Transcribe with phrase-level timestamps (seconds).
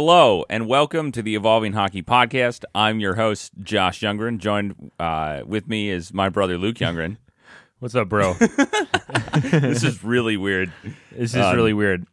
[0.00, 2.62] Hello and welcome to the Evolving Hockey Podcast.
[2.72, 4.38] I'm your host, Josh Younggren.
[4.38, 7.16] Joined uh, with me is my brother, Luke Younggren.
[7.80, 8.34] What's up, bro?
[9.42, 10.72] this is really weird.
[11.10, 12.06] This is Um, really weird.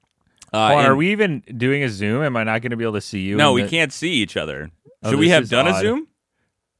[0.52, 2.24] Uh, are we even doing a Zoom?
[2.24, 3.36] Am I not going to be able to see you?
[3.36, 4.72] no, we the- can't see each other.
[5.04, 5.80] Oh, Should we have done a.
[5.80, 6.08] Zoom?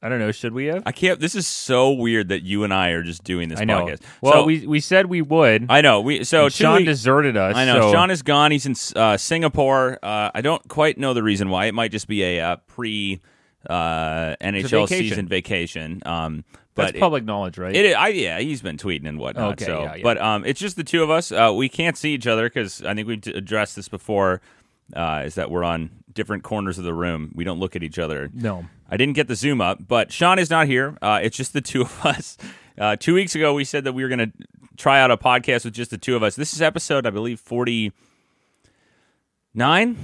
[0.06, 0.30] I don't know.
[0.30, 0.84] Should we have?
[0.86, 1.18] I can't.
[1.18, 3.84] This is so weird that you and I are just doing this I know.
[3.86, 4.02] podcast.
[4.20, 5.66] Well, So- we we said we would.
[5.68, 6.00] I know.
[6.00, 7.56] We so Sean week- deserted us.
[7.56, 8.52] I know so- Sean is gone.
[8.52, 9.98] He's in uh, Singapore.
[10.00, 11.64] Uh, I don't quite know the reason why.
[11.66, 13.20] It might just be a uh, pre
[13.68, 14.86] uh, NHL vacation.
[14.86, 16.02] season vacation.
[16.06, 16.44] Um,
[16.76, 17.74] but That's public knowledge, right?
[17.74, 19.54] It, I, yeah, he's been tweeting and whatnot.
[19.54, 20.02] Okay, so, yeah, yeah.
[20.04, 21.32] but um, it's just the two of us.
[21.32, 24.40] Uh, we can't see each other because I think we've addressed this before.
[24.94, 27.30] Uh, is that we're on different corners of the room?
[27.34, 28.28] We don't look at each other.
[28.34, 28.66] no.
[28.88, 30.96] I didn't get the zoom up, but Sean is not here.
[31.02, 32.36] Uh, it's just the two of us.
[32.78, 34.32] Uh, two weeks ago, we said that we were going to
[34.76, 36.36] try out a podcast with just the two of us.
[36.36, 37.90] This is episode, I believe, forty
[39.54, 39.96] nine.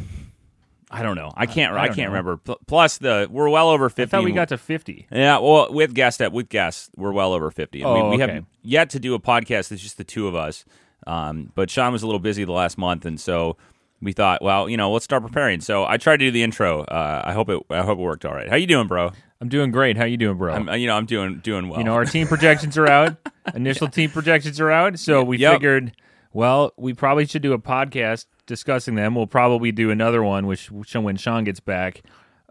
[0.91, 1.33] I don't know.
[1.37, 1.73] I can't.
[1.75, 2.07] I I, can't know.
[2.19, 2.37] remember.
[2.67, 4.03] Plus, the we're well over fifty.
[4.03, 5.07] I thought we got to fifty.
[5.11, 7.83] Yeah, well, with guest with guests, we're well over fifty.
[7.83, 8.35] And we, Oh, we okay.
[8.35, 10.65] have yet to do a podcast that's just the two of us.
[11.07, 13.57] Um, but Sean was a little busy the last month, and so
[14.03, 15.61] we thought, well, you know, let's start preparing.
[15.61, 16.83] So I tried to do the intro.
[16.83, 17.63] Uh, I hope it.
[17.71, 18.49] I hope it worked all right.
[18.49, 19.13] How you doing, bro?
[19.41, 19.97] I'm doing great.
[19.97, 20.53] How you doing, bro?
[20.55, 21.79] I'm, uh, you know, I'm doing doing well.
[21.79, 23.17] you know, our team projections are out.
[23.55, 24.99] Initial team projections are out.
[24.99, 25.53] So we Yep.
[25.55, 25.93] figured,
[26.33, 29.15] well, we probably should do a podcast discussing them.
[29.15, 32.03] We'll probably do another one, which which when Sean gets back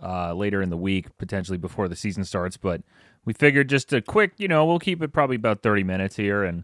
[0.02, 2.58] uh, later in the week, potentially before the season starts.
[2.58, 2.82] But
[3.26, 6.44] we figured just a quick, you know, we'll keep it probably about 30 minutes here
[6.44, 6.64] and.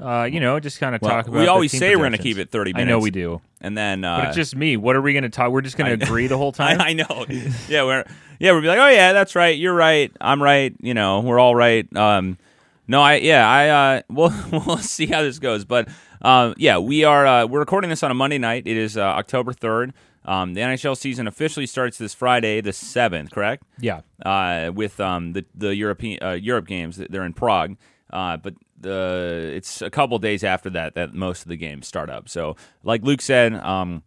[0.00, 1.40] Uh, you know, just kind of Well, talk about.
[1.40, 3.02] we always say we're gonna keep it 30 I know minutes.
[3.04, 4.76] we do, and then uh, but it's just me.
[4.76, 5.50] What are we going to talk?
[5.50, 6.80] We're just going to agree the whole time.
[6.80, 7.26] I, I know.
[7.68, 8.04] Yeah, we're
[8.38, 9.58] yeah we'll be like, oh yeah, that's right.
[9.58, 10.12] You're right.
[10.20, 10.72] I'm right.
[10.80, 11.84] You know, we're all right.
[11.96, 12.38] Um,
[12.86, 15.88] no, I yeah I uh we'll we'll see how this goes, but
[16.22, 18.62] um yeah we are uh, we're recording this on a Monday night.
[18.66, 19.92] It is uh, October third.
[20.24, 23.30] Um, the NHL season officially starts this Friday, the seventh.
[23.32, 23.64] Correct.
[23.80, 26.98] yeah, uh, with um, the the European uh, Europe games.
[27.10, 27.76] They're in Prague,
[28.12, 32.10] uh, but the it's a couple days after that that most of the games start
[32.10, 32.28] up.
[32.28, 34.02] So, like Luke said, um,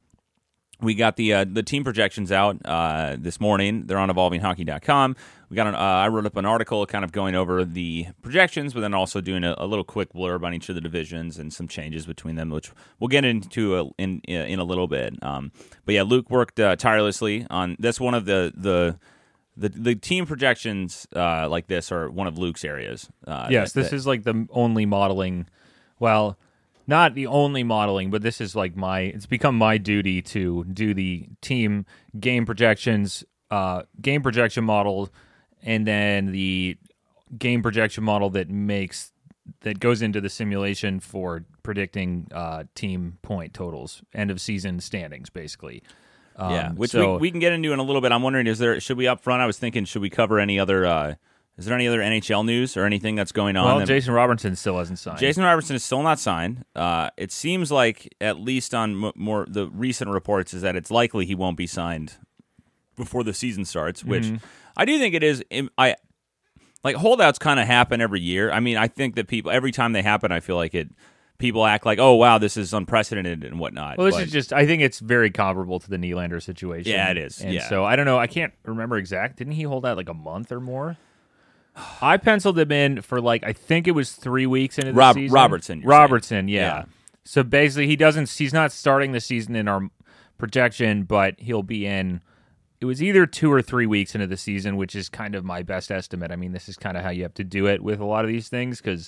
[0.81, 3.85] we got the uh, the team projections out uh, this morning.
[3.85, 5.15] They're on evolvinghockey.com.
[5.49, 8.73] We got an, uh, I wrote up an article kind of going over the projections,
[8.73, 11.51] but then also doing a, a little quick blurb on each of the divisions and
[11.51, 15.21] some changes between them, which we'll get into a, in in a little bit.
[15.21, 15.51] Um,
[15.85, 18.97] but yeah, Luke worked uh, tirelessly on that's one of the the
[19.57, 23.09] the the team projections uh, like this are one of Luke's areas.
[23.28, 25.47] Uh, yes, that- this that- is like the only modeling.
[26.00, 26.38] Well,
[26.88, 29.01] not the only modeling, but this is like my.
[29.01, 31.85] It's become my duty to do the team
[32.19, 35.09] game projections, uh, game projection model,
[35.61, 36.78] and then the
[37.38, 39.11] game projection model that makes
[39.61, 45.29] that goes into the simulation for predicting uh, team point totals, end of season standings,
[45.29, 45.84] basically.
[46.41, 48.12] Um, yeah, which so, we, we can get into in a little bit.
[48.12, 49.41] I'm wondering, is there should we up front?
[49.41, 50.85] I was thinking, should we cover any other?
[50.85, 51.16] Uh,
[51.57, 53.66] is there any other NHL news or anything that's going on?
[53.66, 55.19] well, that- Jason Robertson still hasn't signed.
[55.19, 56.66] Jason Robertson is still not signed.
[56.75, 60.90] Uh, it seems like, at least on m- more the recent reports, is that it's
[60.90, 62.18] likely he won't be signed
[62.96, 64.03] before the season starts.
[64.03, 64.38] Which Mm-hmm.
[64.78, 65.44] I do think it is.
[65.78, 65.96] I
[66.84, 68.50] like holdouts kind of happen every year.
[68.52, 70.90] I mean, I think that people every time they happen, I feel like it.
[71.41, 73.97] People act like, oh wow, this is unprecedented and whatnot.
[73.97, 74.53] Well, this but- is just.
[74.53, 76.91] I think it's very comparable to the Nylander situation.
[76.91, 77.68] Yeah, it is, And yeah.
[77.68, 78.19] so I don't know.
[78.19, 79.38] I can't remember exact.
[79.38, 80.97] Didn't he hold out like a month or more?
[82.02, 85.16] I penciled him in for like I think it was three weeks into the Rob-
[85.16, 85.34] season.
[85.34, 86.59] Robertson, Robertson, yeah.
[86.59, 86.84] Yeah.
[87.23, 88.29] So basically, he doesn't.
[88.29, 89.90] He's not starting the season in our
[90.37, 92.22] projection, but he'll be in.
[92.79, 95.61] It was either two or three weeks into the season, which is kind of my
[95.61, 96.32] best estimate.
[96.32, 98.26] I mean, this is kind of how you have to do it with a lot
[98.26, 99.08] of these things because,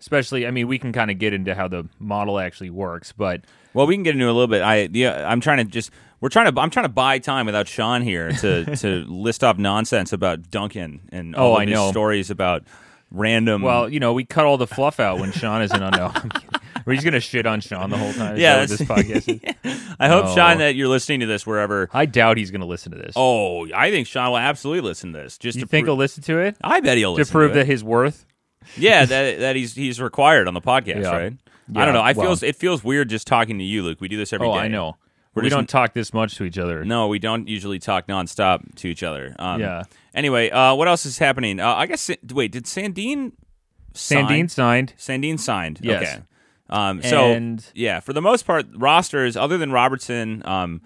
[0.00, 3.42] especially, I mean, we can kind of get into how the model actually works, but
[3.74, 4.62] Well, we can get into a little bit.
[4.62, 7.68] I yeah, I'm trying to just we're trying to I'm trying to buy time without
[7.68, 11.90] Sean here to to list off nonsense about Duncan and oh, all Oh, I know.
[11.90, 12.64] stories about
[13.10, 13.62] random.
[13.62, 15.92] Well, you know, we cut all the fluff out when Sean isn't on.
[15.92, 16.12] No,
[16.86, 18.34] We're just gonna shit on Sean the whole time.
[18.36, 19.54] Is Yeah, this podcast?
[20.00, 20.34] I hope No.
[20.34, 21.88] Sean that you're listening to this wherever.
[21.92, 23.12] I doubt he's gonna listen to this.
[23.16, 25.36] Oh, I think Sean will absolutely listen to this.
[25.38, 27.58] Just you to think pro- he'll listen to it I bet he'll to prove to
[27.58, 28.24] that his worth?
[28.76, 31.16] Yeah that that he's he's required on the podcast, Yeah.
[31.16, 31.32] right?
[31.72, 32.00] Yeah, I don't know.
[32.02, 34.00] I well- feels it feels weird just talking to you, Luke.
[34.00, 34.52] We do this every day.
[34.52, 34.96] Oh, I know.
[35.34, 36.84] We're we just- don't talk this much to each other.
[36.84, 39.34] No, we don't usually talk nonstop to each other.
[39.38, 39.84] Um, Yeah.
[40.14, 41.60] Anyway, uh, what else is happening?
[41.60, 42.10] Uh, I guess.
[42.32, 43.32] Wait, did Sandin?
[43.94, 44.26] sign?
[44.26, 44.92] Sandin signed.
[44.98, 45.78] Sandin signed.
[45.82, 46.02] Yes.
[46.02, 46.22] Okay.
[46.68, 50.80] Um, so And- yeah, for the most part, rosters other than Robertson, um,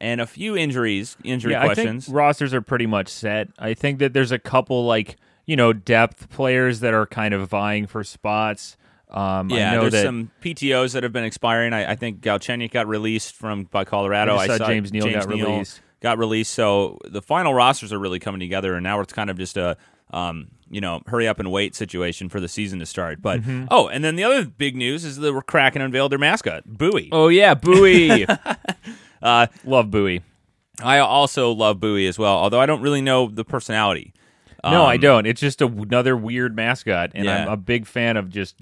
[0.00, 2.04] and a few injuries, injury Yeah, questions.
[2.04, 3.48] I think rosters are pretty much set.
[3.58, 5.16] I think that there's a couple like
[5.50, 8.76] you know depth players that are kind of vying for spots.
[9.08, 11.72] Um, yeah, I know there's that some PTOS that have been expiring.
[11.72, 14.36] I, I think Galchenyuk got released from by Colorado.
[14.36, 15.80] I saw saw James Neal got released.
[15.98, 16.54] got released.
[16.54, 19.76] So the final rosters are really coming together, and now it's kind of just a
[20.12, 23.20] um, you know hurry up and wait situation for the season to start.
[23.20, 23.64] But Mm-hmm.
[23.72, 27.08] oh, and then the other big news is that we're Kraken unveiled their mascot, Buoy.
[27.10, 28.24] Oh yeah, Buoy.
[29.22, 30.22] uh, love Buoy.
[30.80, 34.14] I also love Buoy as well, although I don't really know the personality.
[34.64, 35.26] No, I Um, don't.
[35.26, 38.56] It's just a, another weird mascot, and I'm a big fan of just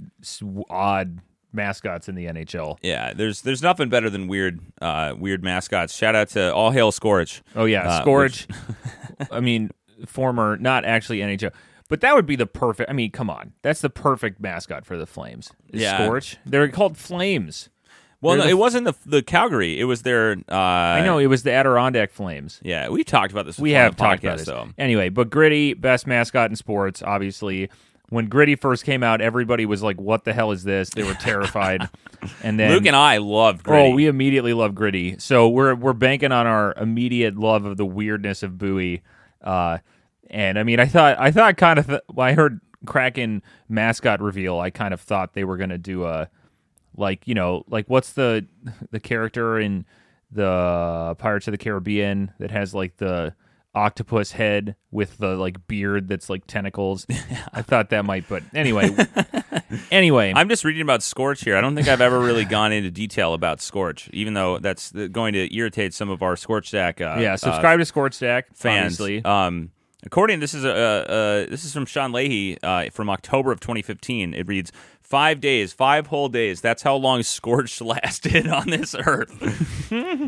[0.70, 1.20] odd
[1.52, 2.78] mascots in the NHL.
[2.82, 5.96] Yeah, there's there's nothing better than weird uh, weird mascots.
[5.96, 7.42] Shout out to All Hail Scorch.
[7.56, 8.46] Oh yeah, Uh, Scorch.
[9.30, 9.70] I mean,
[10.06, 11.52] former, not actually NHL,
[11.88, 12.88] but that would be the perfect.
[12.90, 15.50] I mean, come on, that's the perfect mascot for the Flames.
[15.72, 16.04] Yeah.
[16.04, 16.36] Scorch.
[16.46, 17.70] They're called Flames.
[18.20, 19.78] Well, no, the it wasn't the the Calgary.
[19.78, 20.32] It was their.
[20.48, 22.60] Uh, I know it was the Adirondack Flames.
[22.64, 23.58] Yeah, we talked about this.
[23.58, 24.46] We have the talked podcast, about this.
[24.46, 24.68] though.
[24.76, 27.70] Anyway, but Gritty, best mascot in sports, obviously.
[28.10, 31.14] When Gritty first came out, everybody was like, "What the hell is this?" They were
[31.20, 31.88] terrified.
[32.42, 33.92] and then Luke and I loved Gritty.
[33.92, 35.18] Oh, we immediately love Gritty.
[35.18, 39.02] So we're we're banking on our immediate love of the weirdness of Buoy.
[39.42, 39.78] Uh,
[40.30, 44.58] and I mean, I thought I thought kind of th- I heard Kraken mascot reveal,
[44.58, 46.28] I kind of thought they were going to do a
[46.98, 48.46] like you know like what's the
[48.90, 49.84] the character in
[50.30, 53.34] the Pirates of the Caribbean that has like the
[53.74, 57.06] octopus head with the like beard that's like tentacles.
[57.52, 58.90] I thought that might, but anyway,
[59.90, 61.56] anyway, I'm just reading about Scorch here.
[61.56, 65.08] I don't think I've ever really gone into detail about Scorch, even though that's uh,
[65.10, 67.00] going to irritate some of our Scorch Stack.
[67.00, 69.00] Uh, yeah, uh, subscribe to Scorch Stack fans.
[69.24, 69.70] Um,
[70.04, 73.60] according, this is a uh, uh, this is from Sean Leahy uh, from October of
[73.60, 74.34] 2015.
[74.34, 74.72] It reads
[75.08, 76.60] five days, five whole days.
[76.60, 79.32] That's how long Scorch lasted on this earth.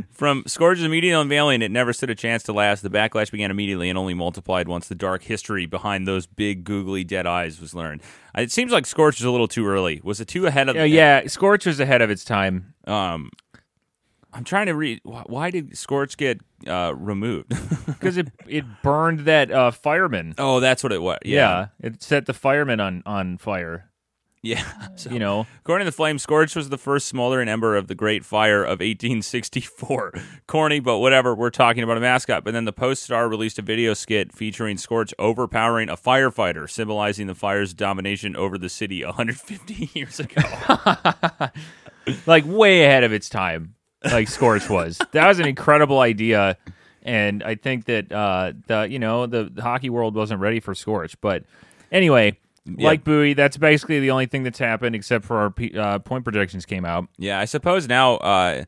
[0.11, 2.82] from Scorch's immediate unveiling, it never stood a chance to last.
[2.82, 7.05] The backlash began immediately and only multiplied once the dark history behind those big googly
[7.05, 8.02] dead eyes was learned.
[8.34, 10.00] It seems like Scorch was a little too early.
[10.02, 10.76] Was it too ahead of?
[10.76, 12.75] Uh, yeah, Scorch was ahead of its time.
[12.87, 13.31] Um,
[14.32, 15.00] I'm trying to read.
[15.05, 17.49] Why did Scorch get uh, removed?
[17.87, 20.35] because it it burned that uh, fireman.
[20.38, 21.19] oh, that's what it was.
[21.25, 21.69] Yeah.
[21.81, 23.91] it set the fireman on on fire.
[24.43, 24.65] Yeah.
[24.97, 27.94] So, You know, according to the Flame, Scorch was the first smoldering ember of the
[27.94, 30.15] Great Fire of 1864.
[30.47, 31.35] Corny, but whatever.
[31.35, 32.44] We're talking about a mascot.
[32.44, 37.29] But then the Post Star released a video skit featuring Scorch overpowering a firefighter, symbolizing
[37.29, 40.43] the fire's domination over the city 150 years ago.
[42.27, 43.75] like way ahead of its time.
[44.05, 44.99] Like Scorch was.
[45.12, 46.56] That was an incredible idea,
[47.02, 50.75] and I think that uh, the you know the, the hockey world wasn't ready for
[50.75, 51.20] Scorch.
[51.20, 51.44] But
[51.93, 55.99] anyway, like Buoy, that's basically the only thing that's happened except for our P- uh,
[55.99, 57.08] point projections came out.
[57.19, 58.17] yeah, I suppose now.
[58.17, 58.64] Uh,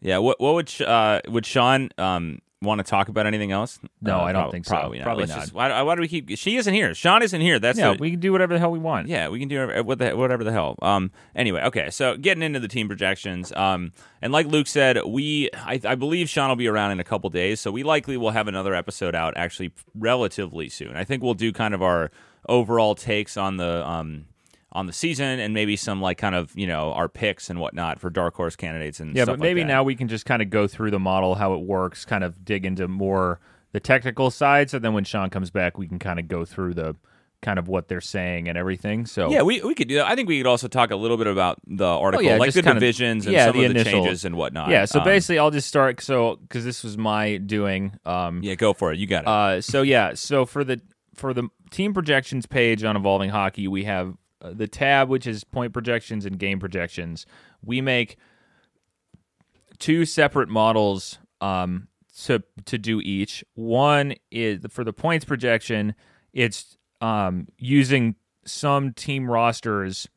[0.00, 3.78] yeah, what what would uh, would Sean um, want to talk about anything else?
[4.02, 4.74] No, Uh, I don't prob- think so.
[4.74, 5.04] Probably not.
[5.04, 5.40] Probably Let's not.
[5.42, 6.36] Just, why, why do we keep?
[6.36, 6.92] She isn't here.
[6.94, 7.58] Sean isn't here.
[7.58, 9.06] That's Yeah, the- we can do whatever the hell we want.
[9.08, 10.76] Yeah, we can do whatever- what the whatever the hell.
[10.82, 11.10] Um.
[11.36, 11.90] Anyway, okay.
[11.90, 13.52] So getting into the team projections.
[13.52, 13.92] Um.
[14.20, 17.30] And like Luke said, we I, I believe Sean will be around in a couple
[17.30, 20.96] days, so we likely will have another episode out actually relatively soon.
[20.96, 22.10] I think we'll do kind of our
[22.48, 24.24] overall takes on the um
[24.72, 27.98] on the season and maybe some like kind of you know our picks and whatnot
[27.98, 30.42] for dark horse candidates and Yeah, stuff but maybe like now we can just kind
[30.42, 33.40] of go through the model, how it works, kind of dig into more
[33.72, 34.68] the technical side.
[34.70, 36.96] So then when Sean comes back, we can kind of go through the
[37.40, 39.06] kind of what they're saying and everything.
[39.06, 40.06] So Yeah, we, we could do that.
[40.06, 42.52] I think we could also talk a little bit about the article, Oh, yeah, like
[42.52, 44.70] the kind of- divisions and yeah, some the of the initial- changes and whatnot.
[44.70, 44.86] yeah.
[44.86, 46.00] So Um, basically, I'll just start.
[46.02, 47.92] So because this was my doing.
[48.04, 48.98] Um, yeah, go for it.
[48.98, 49.28] You got it.
[49.28, 50.80] Uh, so yeah, so for the
[51.14, 55.72] for the team projections page on Evolving Hockey, we have the tab which is point
[55.72, 57.26] projections and game projections.
[57.64, 58.16] We make
[59.78, 61.88] two separate models um,
[62.24, 63.44] to to do each.
[63.54, 65.94] One is for the points projection.
[66.32, 70.08] It's um, using some team rosters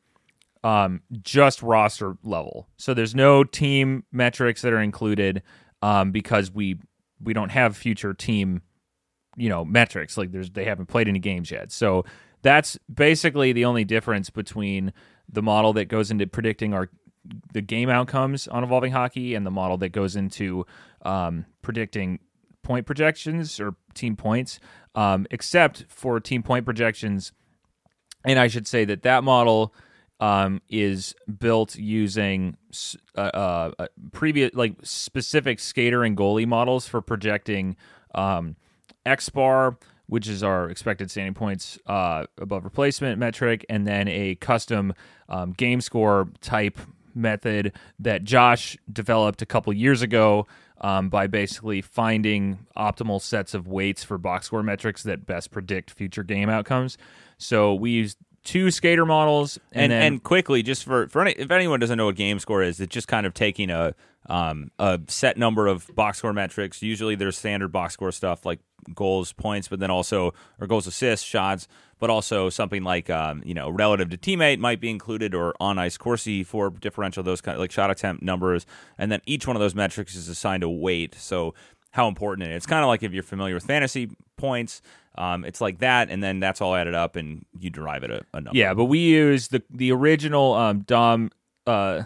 [0.64, 2.68] um, just roster level.
[2.76, 5.42] So there's no team metrics that are included
[5.80, 6.78] um, because we
[7.20, 8.62] we don't have future team
[9.36, 11.72] you know metrics like there's they haven't played any games yet.
[11.72, 12.04] So
[12.42, 14.92] that's basically the only difference between
[15.28, 16.90] the model that goes into predicting our
[17.52, 20.66] the game outcomes on evolving hockey and the model that goes into
[21.04, 22.18] um, predicting
[22.64, 24.58] point projections or team points
[24.94, 27.32] um, except for team point projections.
[28.24, 29.74] And I should say that that model
[30.20, 32.56] um, is built using
[33.16, 37.76] uh, uh, previous like specific skater and goalie models for projecting
[38.14, 38.56] um,
[39.04, 44.34] X bar, which is our expected standing points uh, above replacement metric, and then a
[44.36, 44.94] custom
[45.28, 46.78] um, game score type
[47.14, 50.46] method that Josh developed a couple years ago
[50.80, 55.90] um, by basically finding optimal sets of weights for box score metrics that best predict
[55.90, 56.98] future game outcomes.
[57.38, 61.32] So we use two skater models, and, and then and quickly, just for for any,
[61.32, 63.94] if anyone doesn't know what game score is, it's just kind of taking a
[64.28, 66.82] um a set number of box score metrics.
[66.82, 68.60] Usually, there's standard box score stuff like
[68.94, 71.68] goals, points, but then also or goals, assists, shots,
[71.98, 75.78] but also something like um you know relative to teammate might be included or on
[75.78, 78.66] ice Corsi for differential, those kind of like shot attempt numbers,
[78.98, 81.14] and then each one of those metrics is assigned a weight.
[81.14, 81.54] So
[81.92, 82.58] how important it is.
[82.58, 84.82] It's kind of like if you're familiar with fantasy points.
[85.16, 88.22] Um, it's like that, and then that's all added up, and you derive it a,
[88.32, 88.58] a number.
[88.58, 91.30] yeah, but we use the the original um, Dom
[91.66, 92.04] uh,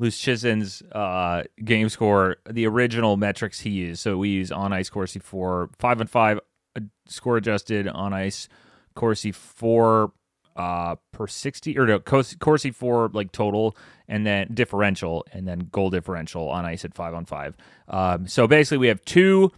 [0.00, 4.00] Luszczyszyn's uh, game score, the original metrics he used.
[4.02, 6.40] So we use on ice Corsi for, five and five,
[6.76, 8.48] uh, score adjusted on ice
[8.94, 10.12] Corsi for
[10.56, 15.68] uh, per sixty or no Cors- Corsi for like total, and then differential, and then
[15.72, 17.56] goal differential on ice at five on five.
[17.88, 19.50] Um, so basically, we have two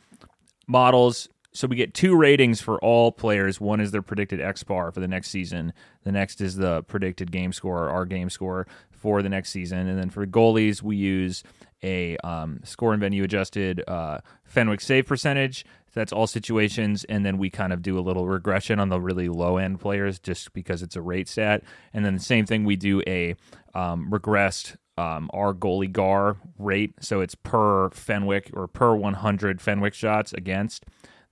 [0.66, 1.28] models.
[1.56, 3.60] So we get two ratings for all players.
[3.60, 5.72] One is their predicted X bar for the next season.
[6.04, 9.88] The next is the predicted game score, our game score for the next season.
[9.88, 11.42] And then for goalies, we use
[11.82, 15.64] a um, score and venue adjusted uh, Fenwick save percentage.
[15.94, 19.30] That's all situations, and then we kind of do a little regression on the really
[19.30, 21.62] low end players just because it's a rate stat.
[21.94, 23.34] And then the same thing, we do a
[23.74, 26.94] um, regressed um, our goalie gar rate.
[27.00, 30.84] So it's per Fenwick or per 100 Fenwick shots against.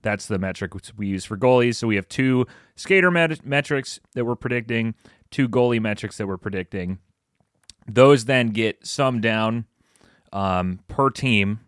[0.05, 1.77] That's the metric we use for goalies.
[1.77, 2.45] So we have two
[2.75, 4.93] skater met- metrics that we're predicting,
[5.31, 6.99] two goalie metrics that we're predicting.
[7.87, 9.65] Those then get summed down
[10.31, 11.61] um, per team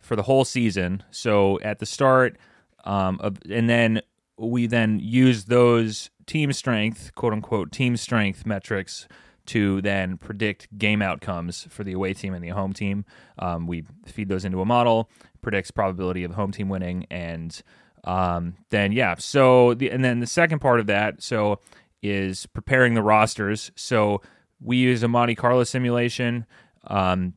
[0.00, 1.04] for the whole season.
[1.12, 2.36] So at the start,
[2.84, 4.00] um, of, and then
[4.36, 9.06] we then use those team strength, quote unquote, team strength metrics
[9.46, 13.04] to then predict game outcomes for the away team and the home team.
[13.38, 15.08] Um, we feed those into a model,
[15.46, 17.62] predicts probability of home team winning, and
[18.02, 19.14] um, then yeah.
[19.16, 21.60] So the and then the second part of that so
[22.02, 23.70] is preparing the rosters.
[23.76, 24.22] So
[24.60, 26.46] we use a Monte Carlo simulation,
[26.88, 27.34] um,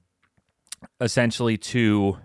[1.00, 2.18] essentially to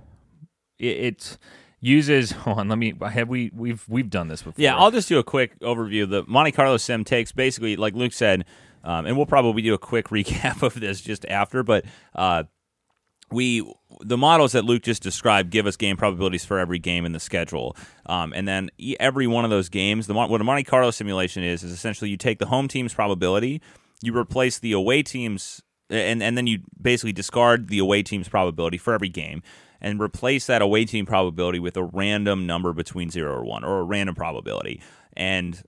[0.78, 1.38] it, it
[1.80, 2.30] uses.
[2.44, 2.94] Hold on, let me.
[3.02, 4.54] Have we we've we've done this before?
[4.56, 6.08] Yeah, I'll just do a quick overview.
[6.08, 8.46] The Monte Carlo sim takes basically, like Luke said,
[8.84, 12.44] um, and we'll probably do a quick recap of this just after, but uh,
[13.30, 13.62] we
[14.00, 17.20] the models that Luke just described give us game probabilities for every game in the
[17.20, 17.76] schedule,
[18.06, 21.62] um, and then every one of those games, the what a Monte Carlo simulation is,
[21.62, 23.60] is essentially you take the home team's probability,
[24.02, 28.78] you replace the away team's, and and then you basically discard the away team's probability
[28.78, 29.42] for every game,
[29.80, 33.80] and replace that away team probability with a random number between zero or one, or
[33.80, 34.80] a random probability,
[35.16, 35.62] and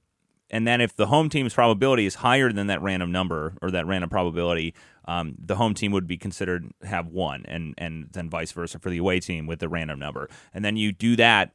[0.50, 3.86] and then if the home team's probability is higher than that random number or that
[3.86, 4.74] random probability,
[5.06, 8.90] um, the home team would be considered have one, and and then vice versa for
[8.90, 10.28] the away team with the random number.
[10.54, 11.52] And then you do that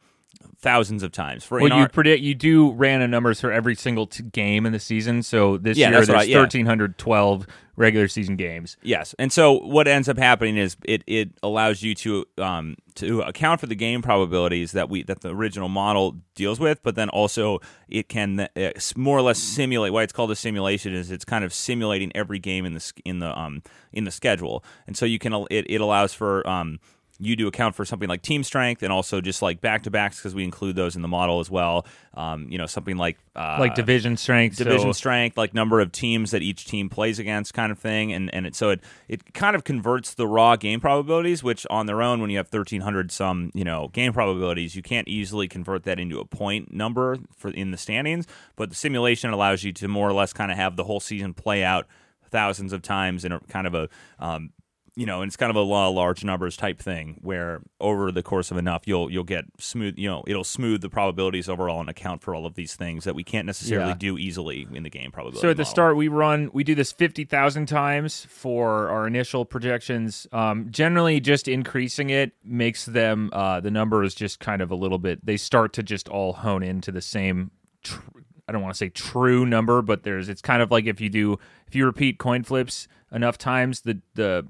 [0.60, 1.44] thousands of times.
[1.44, 4.72] For Well, you our- predict you do random numbers for every single t- game in
[4.74, 5.24] the season.
[5.24, 6.38] So this Yeah, year there's I- yeah.
[6.38, 7.48] 1312
[7.78, 8.78] regular season games.
[8.84, 13.22] Yes, and so what ends up happening is it, it allows you to um, to
[13.22, 17.10] account for the game probabilities that we that the original model deals with, but then
[17.10, 19.94] also it can uh, more or less simulate.
[19.94, 23.20] Why it's called a simulation is it's kind of simulating every game in the in
[23.20, 26.80] the um in the schedule, and so you can it, it allows for um
[27.22, 30.18] you do account for something like team strength and also just like back to backs
[30.18, 31.86] because we include those in the model as well.
[32.14, 34.58] Um, you know something like uh, Like division strength.
[34.58, 38.12] division so, strength, like number of teams that each team plays against, kind of thing,
[38.12, 41.86] and and it, so it it kind of converts the raw game probabilities, which on
[41.86, 45.48] their own, when you have thirteen hundred some you know game probabilities, you can't easily
[45.48, 48.28] convert that into a point number for in the standings.
[48.56, 51.34] But the simulation allows you to more or less kind of have the whole season
[51.34, 51.88] play out
[52.32, 54.52] thousands of times in a kind of a um,
[54.98, 58.12] you know, and it's kind of a law of large numbers type thing where over
[58.12, 61.80] the course of enough you'll you'll get smooth you know, it'll smooth the probabilities overall
[61.80, 63.96] and account for all of these things that we can't necessarily Yeah.
[63.98, 65.40] do easily in the game probability.
[65.40, 65.72] So at the model.
[65.72, 70.28] start, we run we do this fifty thousand times for our initial projections.
[70.34, 75.00] Um, generally, just increasing it makes them uh, the numbers just kind of a little
[75.00, 75.26] bit.
[75.26, 77.52] They start to just all hone into the same.
[77.84, 78.02] Tr-
[78.50, 81.08] I don't want to say true number, but there's it's kind of like if you
[81.08, 84.46] do if you repeat coin flips enough times, the the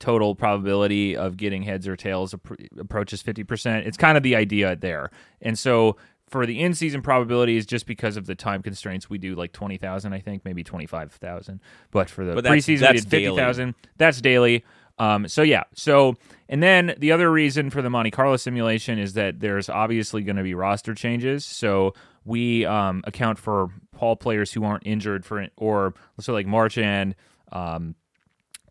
[0.00, 3.86] total probability of getting heads or tails appro- approaches 50%.
[3.86, 5.10] It's kind of the idea there.
[5.40, 5.96] And so
[6.28, 10.12] for the in season probabilities, just because of the time constraints, we do like 20,000,
[10.12, 11.60] I think, maybe 25,000.
[11.90, 13.36] But for the But that's- preseason, that's we did daily.
[13.36, 13.74] 50,000.
[13.98, 14.64] That's daily.
[14.98, 16.16] Um, so yeah, so
[16.50, 20.36] and then the other reason for the Monte Carlo simulation is that there's obviously going
[20.36, 21.46] to be roster changes.
[21.46, 21.94] So
[22.26, 27.14] we um, account for all players who aren't injured for or so like Marchand,
[27.50, 27.94] um,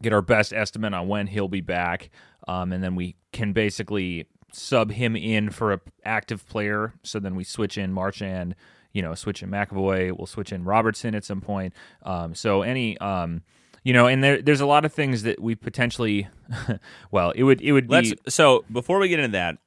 [0.02, 2.10] get our best estimate on when he'll be back,
[2.48, 6.94] um, and then we can basically sub him in for a active player.
[7.04, 8.56] So then we switch in Marchand,
[8.94, 10.12] you you know switch in McAvoy.
[10.18, 11.74] We'll switch in Robertson at some point.
[12.04, 13.44] Um, so any um,
[13.84, 16.28] you know, and there there's a lot of things that we potentially,
[17.12, 17.94] well, it would it would be.
[17.94, 19.58] Let's so before we get into that,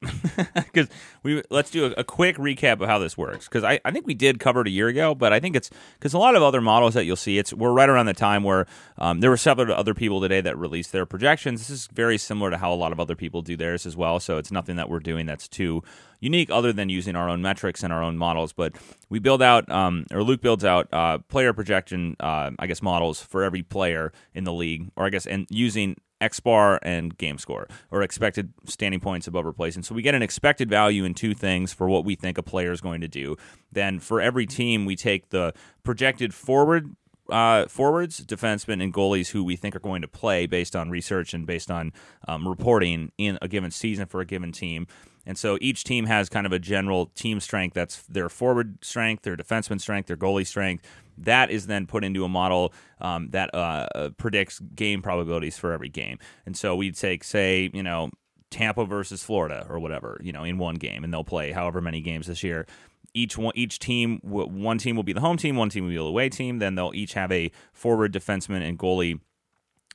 [0.55, 0.89] because
[1.23, 3.49] we let's do a, a, quick recap of how this works.
[3.49, 5.71] Because I, I think we did cover it a year ago, but I think it's
[5.99, 8.43] because a lot of other models that you'll see, it's we're right around the time
[8.45, 8.67] where
[8.99, 11.61] um, there were several other people today that released their projections.
[11.61, 14.21] This is very similar to how a lot of other people do theirs as well.
[14.21, 15.83] So it's nothing that we're doing that's too
[16.23, 18.55] unique other than using our own metrics and our own models.
[18.55, 18.77] But
[19.11, 23.21] we build out, um, or Luke builds out uh, player projection, uh, I guess, models
[23.21, 27.67] for every player in the league, or I guess, and using XBAR and game score
[27.91, 29.85] or expected standing points above replacement.
[29.85, 32.71] So we get an expected value in two things for what we think a player
[32.71, 33.37] is going to do.
[33.73, 35.53] Then for every team, we take the
[35.83, 36.95] projected forward
[37.29, 41.33] uh, forwards, defensemen, and goalies who we think are going to play based on research
[41.33, 41.93] and based on
[42.29, 44.87] um, reporting in a given season for a given team.
[45.27, 49.23] And so each team has kind of a general team strength that's their forward strength,
[49.23, 50.85] their defenseman strength, their goalie strength.
[51.19, 55.73] That is then put into a model um, that uh, uh, predicts game probabilities for
[55.73, 56.19] every game.
[56.47, 58.11] And so we'd take, say, you know,
[58.51, 62.01] Tampa versus Florida or whatever, you know, in one game, and they'll play however many
[62.01, 62.67] games this year.
[63.15, 65.97] Each one, each team, one team will be the home team, one team will be
[65.97, 66.59] the away team.
[66.59, 69.21] Then they'll each have a forward, defenseman, and goalie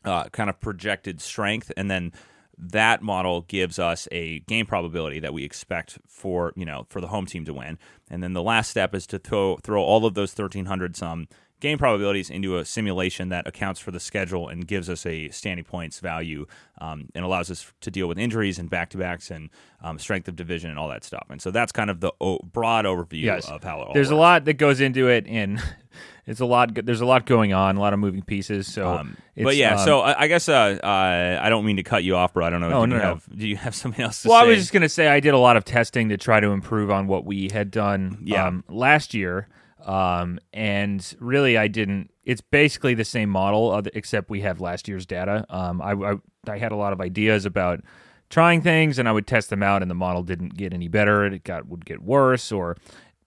[0.05, 2.13] uh, kind of projected strength, and then
[2.57, 7.07] that model gives us a game probability that we expect for you know for the
[7.07, 7.77] home team to win.
[8.09, 11.27] And then the last step is to throw throw all of those 1300 some
[11.59, 15.65] game probabilities into a simulation that accounts for the schedule and gives us a standing
[15.65, 16.45] points value
[16.79, 19.49] um, and allows us to deal with injuries and back to backs and
[19.81, 21.25] um, strength of division and all that stuff.
[21.29, 23.49] And so that's kind of the o- broad overview yes.
[23.49, 24.13] of how it all There's works.
[24.13, 25.61] a lot that goes into it, and
[26.27, 26.73] it's a lot.
[26.75, 28.71] There's a lot going on, a lot of moving pieces.
[28.71, 31.83] So, um, but yeah, um, so I, I guess uh, uh, I don't mean to
[31.83, 32.45] cut you off, bro.
[32.45, 32.71] I don't know.
[32.71, 33.07] Oh, do no, you no.
[33.07, 34.25] have do you have something else?
[34.25, 34.45] well, say?
[34.45, 36.91] I was just gonna say I did a lot of testing to try to improve
[36.91, 38.45] on what we had done yeah.
[38.45, 39.47] Um, last year.
[39.85, 42.11] Um, and really, I didn't.
[42.23, 45.45] It's basically the same model, except we have last year's data.
[45.49, 46.15] Um, I, I,
[46.47, 47.81] I had a lot of ideas about
[48.29, 51.25] trying things, and I would test them out, and the model didn't get any better.
[51.25, 52.77] It got would get worse, or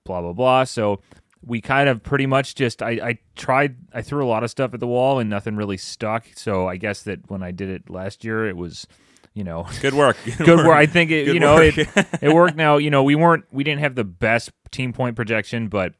[0.05, 0.65] blah blah blah.
[0.65, 1.01] So
[1.45, 4.75] we kind of pretty much just I, I tried I threw a lot of stuff
[4.75, 6.27] at the wall, and nothing really stuck.
[6.35, 8.87] So I guess that when I did it last year, it was
[9.35, 10.67] you know good work good, good work.
[10.67, 10.77] work.
[10.77, 11.77] i think it good you know it,
[12.21, 15.69] it worked now you know we weren't we didn't have the best team point projection
[15.69, 15.95] but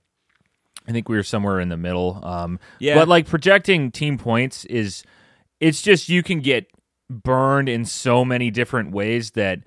[0.89, 2.21] I think we were somewhere in the middle.
[2.23, 2.95] Um, yeah.
[2.95, 5.05] But like projecting team points is,
[5.61, 6.67] it's just you can get
[7.09, 9.61] burned in so many different ways that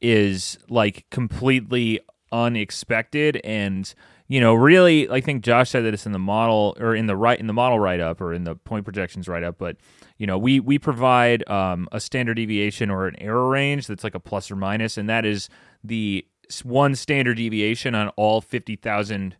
[0.00, 2.00] is like completely
[2.32, 3.94] unexpected and
[4.28, 7.16] you know really i think josh said that it's in the model or in the
[7.16, 9.76] right in the model write up or in the point projections write up but
[10.16, 14.14] you know we we provide um, a standard deviation or an error range that's like
[14.14, 15.48] a plus or minus and that is
[15.82, 16.24] the
[16.62, 19.36] one standard deviation on all 50000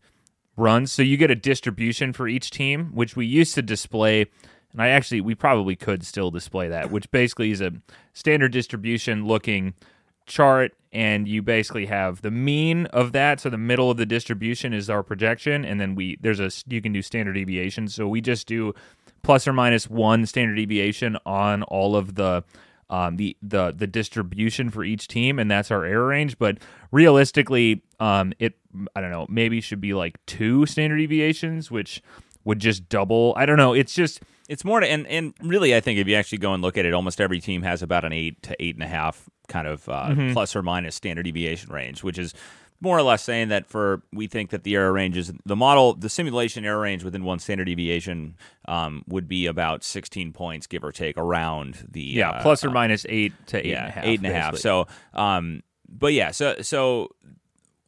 [0.56, 0.92] runs.
[0.92, 4.26] So you get a distribution for each team, which we used to display.
[4.72, 7.72] And I actually, we probably could still display that, which basically is a
[8.12, 9.74] standard distribution looking
[10.26, 10.72] chart.
[10.92, 13.40] And you basically have the mean of that.
[13.40, 15.64] So the middle of the distribution is our projection.
[15.64, 17.88] And then we, there's a, you can do standard deviation.
[17.88, 18.74] So we just do
[19.22, 22.42] plus or minus one standard deviation on all of the
[22.90, 26.38] um, the the the distribution for each team, and that's our error range.
[26.38, 26.58] But
[26.90, 28.58] realistically, um, it
[28.94, 32.02] I don't know maybe should be like two standard deviations, which
[32.44, 33.32] would just double.
[33.36, 33.72] I don't know.
[33.72, 36.62] It's just it's more to, and and really, I think if you actually go and
[36.62, 39.30] look at it, almost every team has about an eight to eight and a half
[39.48, 40.32] kind of uh, mm-hmm.
[40.32, 42.34] plus or minus standard deviation range, which is
[42.80, 45.94] more or less saying that for we think that the error range is the model,
[45.94, 50.82] the simulation error range within one standard deviation um, would be about 16 points, give
[50.82, 53.88] or take, around the yeah uh, plus or uh, minus eight to eight yeah, and
[53.88, 54.56] a half, eight and a half.
[54.56, 57.08] So, um, but yeah, so so.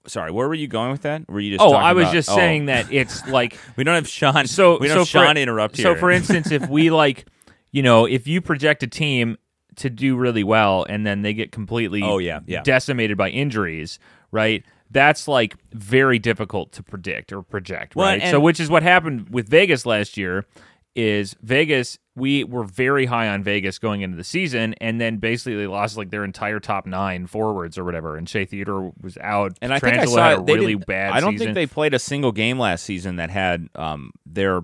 [0.05, 1.28] Sorry, where were you going with that?
[1.28, 1.64] Were you just?
[1.64, 2.35] Oh, I was about, just oh.
[2.35, 4.48] saying that it's like we don't have Sean.
[4.48, 5.85] So we don't so have Sean for, interrupt here.
[5.85, 7.26] So, for instance, if we like,
[7.70, 9.38] you know, if you project a team
[9.76, 12.62] to do really well and then they get completely oh yeah, yeah.
[12.62, 13.98] decimated by injuries,
[14.31, 14.64] right?
[14.92, 18.31] That's like very difficult to predict or project, well, right?
[18.31, 20.46] so which is what happened with Vegas last year
[20.94, 25.57] is Vegas we were very high on Vegas going into the season and then basically
[25.57, 29.57] they lost like their entire top 9 forwards or whatever and Shea Theodore was out
[29.62, 31.46] and I think I saw had a really bad I don't season.
[31.46, 34.62] think they played a single game last season that had um, their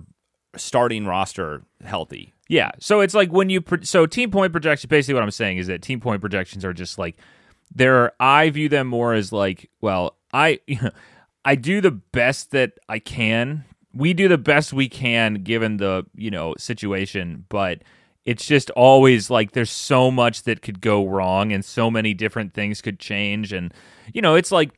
[0.55, 2.33] starting roster healthy.
[2.47, 2.71] Yeah.
[2.79, 5.67] So it's like when you pro- so team point projections basically what I'm saying is
[5.67, 7.17] that team point projections are just like
[7.73, 10.59] they're I view them more as like well I
[11.45, 13.65] I do the best that I can.
[13.93, 17.81] We do the best we can given the, you know, situation, but
[18.25, 22.53] it's just always like there's so much that could go wrong and so many different
[22.53, 23.73] things could change and
[24.13, 24.71] you know, it's like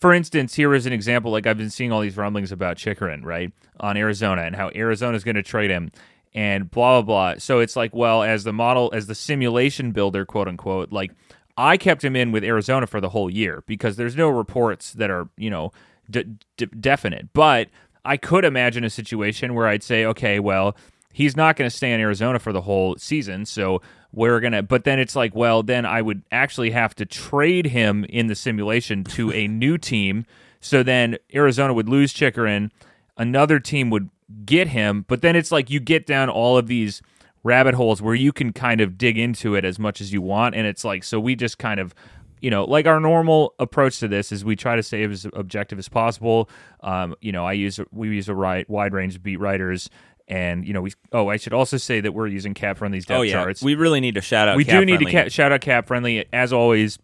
[0.00, 1.30] for instance, here is an example.
[1.30, 5.24] Like I've been seeing all these rumblings about Chychrun, right, on Arizona and how Arizona's
[5.24, 5.90] going to trade him
[6.34, 7.38] and blah blah blah.
[7.38, 11.12] So it's like, well, as the model, as the simulation builder, quote unquote, like
[11.56, 15.10] I kept him in with Arizona for the whole year because there's no reports that
[15.10, 15.72] are you know
[16.10, 16.24] d-
[16.56, 17.32] d- definite.
[17.32, 17.68] But
[18.04, 20.76] I could imagine a situation where I'd say, okay, well,
[21.12, 23.80] he's not going to stay in Arizona for the whole season, so
[24.12, 24.62] we're gonna.
[24.62, 28.34] But then it's like, well, then I would actually have to trade him in the
[28.34, 30.26] simulation to a new team.
[30.60, 32.72] So then Arizona would lose Chychrun,
[33.16, 34.10] another team would
[34.44, 37.02] get him, but then it's like you get down all of these
[37.46, 40.54] rabbit holes where you can kind of dig into it as much as you want
[40.56, 41.94] and it's like so we just kind of
[42.40, 45.78] you know like our normal approach to this is we try to stay as objective
[45.78, 49.38] as possible um, you know i use we use a wide, wide range of beat
[49.38, 49.88] writers
[50.26, 53.20] and you know we oh i should also say that we're using cap friendly's depth
[53.20, 54.56] oh yeah, charts we really need to shout out.
[54.56, 55.12] we Cap do need Friendly.
[55.12, 56.98] to ca- shout out cap friendly as always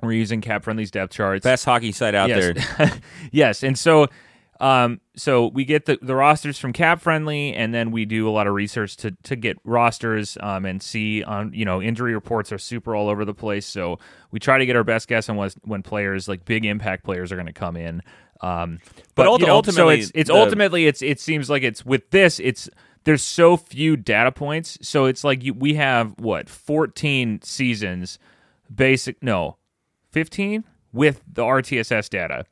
[0.00, 2.54] we're using cap friendly's depth charts best hockey site out there.
[2.56, 2.98] yes.
[3.32, 4.08] yes, and so
[4.60, 8.30] um, so we get the, the rosters from Cap Friendly, and then we do a
[8.30, 12.52] lot of research to to get rosters um, and see on you know injury reports
[12.52, 13.66] are super all over the place.
[13.66, 13.98] So
[14.30, 17.32] we try to get our best guess on when, when players like big impact players
[17.32, 18.02] are going to come in.
[18.40, 18.80] Um,
[19.14, 21.84] But but, you know, ultimately, so it's it's the- ultimately it's it seems like it's
[21.84, 22.68] with this it's
[23.04, 28.18] there's so few data points, so it's like you, we have what 14 seasons,
[28.74, 29.56] basic no,
[30.12, 32.46] 15 with the RTSS data.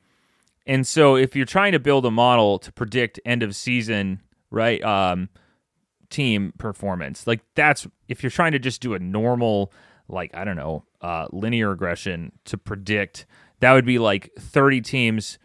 [0.67, 4.21] And so if you're trying to build a model to predict end of season,
[4.51, 5.29] right, um,
[6.11, 9.73] team performance, like that's if you're trying to just do a normal,
[10.09, 13.27] like, I don't know, uh, linear regression to predict,
[13.61, 15.39] that would be like 30 teams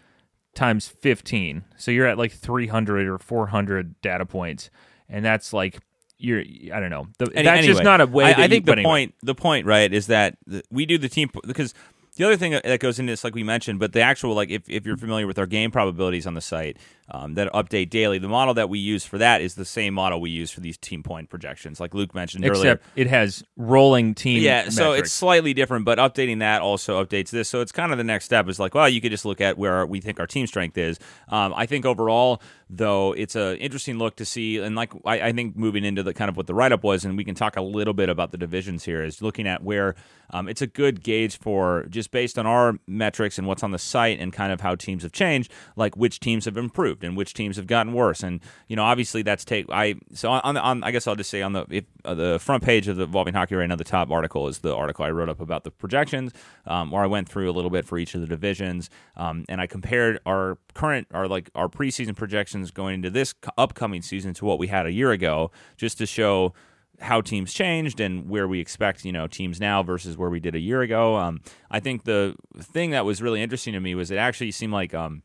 [0.53, 1.63] times 15.
[1.77, 4.69] So you're at like 300 or 400 data points.
[5.07, 5.79] And that's like,
[6.17, 6.41] you're,
[6.73, 7.07] I don't know.
[7.19, 8.25] The, Any- that's just not a way.
[8.25, 8.83] I, that I think the anyway.
[8.83, 11.73] point, the point, right, is that th- we do the team because
[12.17, 14.69] the other thing that goes into this, like we mentioned, but the actual, like if,
[14.69, 16.77] if you're familiar with our game probabilities on the site
[17.09, 20.19] um, that update daily, the model that we use for that is the same model
[20.19, 22.73] we use for these team point projections, like Luke mentioned earlier.
[22.73, 24.41] except it has rolling team.
[24.41, 27.47] Yeah, so it's slightly different, but updating that also updates this.
[27.47, 29.57] So it's kind of the next step is like, well, you could just look at
[29.57, 30.99] where we think our team strength is.
[31.29, 35.31] Um, I think overall, though, it's an interesting look to see, and like I, I
[35.31, 37.55] think moving into the kind of what the write up was, and we can talk
[37.55, 39.95] a little bit about the divisions here, is looking at where
[40.31, 43.79] um, it's a good gauge for just based on our metrics and what's on the
[43.79, 47.33] site and kind of how teams have changed, like which teams have improved and which
[47.33, 50.83] teams have gotten worse, and you know, obviously that's take I so on the on
[50.83, 53.33] I guess I'll just say on the if, uh, the front page of the Evolving
[53.33, 56.31] Hockey right now, the top article is the article I wrote up about the projections,
[56.65, 59.61] um, where I went through a little bit for each of the divisions, um, and
[59.61, 64.45] I compared our current our like our preseason projections going into this upcoming season to
[64.45, 66.53] what we had a year ago, just to show
[66.99, 70.55] how teams changed and where we expect you know teams now versus where we did
[70.55, 71.15] a year ago.
[71.15, 74.73] Um, I think the thing that was really interesting to me was it actually seemed
[74.73, 75.23] like um,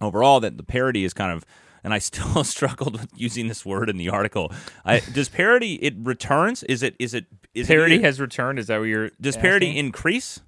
[0.00, 1.44] overall that the parity is kind of
[1.84, 4.52] and I still struggled with using this word in the article.
[4.84, 6.62] I, does parity it returns?
[6.64, 8.58] Is it is it is parity it, has returned.
[8.58, 9.10] Is that what you're?
[9.20, 9.42] does asking?
[9.42, 10.40] parity increase?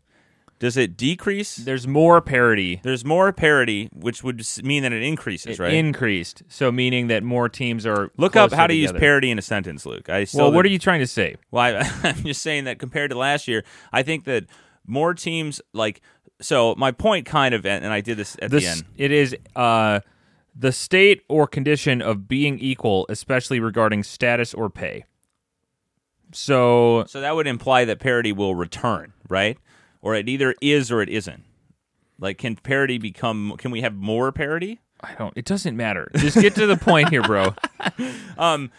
[0.58, 1.56] Does it decrease?
[1.56, 2.80] There's more parity.
[2.82, 5.74] There's more parity, which would mean that it increases, It right?
[5.74, 8.10] Increased, so meaning that more teams are.
[8.16, 10.08] Look up how to use parity in a sentence, Luke.
[10.08, 11.36] I Well, what are you trying to say?
[11.50, 14.44] Well, I, I'm just saying that compared to last year, I think that
[14.86, 16.00] more teams like.
[16.40, 18.84] So my point, kind of, and I did this at the end.
[18.96, 20.00] it is uh,
[20.54, 25.04] the state or condition of being equal, especially regarding status or pay.
[26.32, 29.58] So So that would imply that parity will return, right?
[30.04, 31.42] Or it either is or it isn't.
[32.20, 33.54] Like, can parity become?
[33.56, 34.80] Can we have more parity?
[35.00, 35.32] I don't.
[35.34, 36.10] It doesn't matter.
[36.16, 37.54] Just get to the point here, bro.
[38.36, 38.72] Um,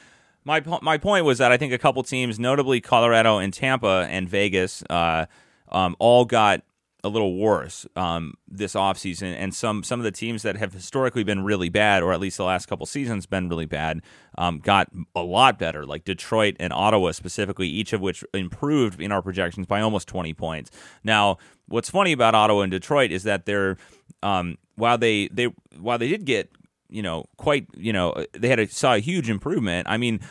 [0.43, 4.27] my my point was that I think a couple teams, notably Colorado and Tampa and
[4.27, 5.27] Vegas, uh,
[5.69, 6.61] um, all got
[7.05, 9.35] a little worse um, this offseason.
[9.35, 12.37] and some some of the teams that have historically been really bad, or at least
[12.37, 14.01] the last couple seasons been really bad,
[14.39, 15.85] um, got a lot better.
[15.85, 20.33] Like Detroit and Ottawa specifically, each of which improved in our projections by almost twenty
[20.33, 20.71] points.
[21.03, 21.37] Now,
[21.67, 23.77] what's funny about Ottawa and Detroit is that they're
[24.23, 26.51] um, while they they while they did get
[26.87, 29.87] you know, quite, you know, they had a, saw a huge improvement.
[29.89, 30.21] I mean,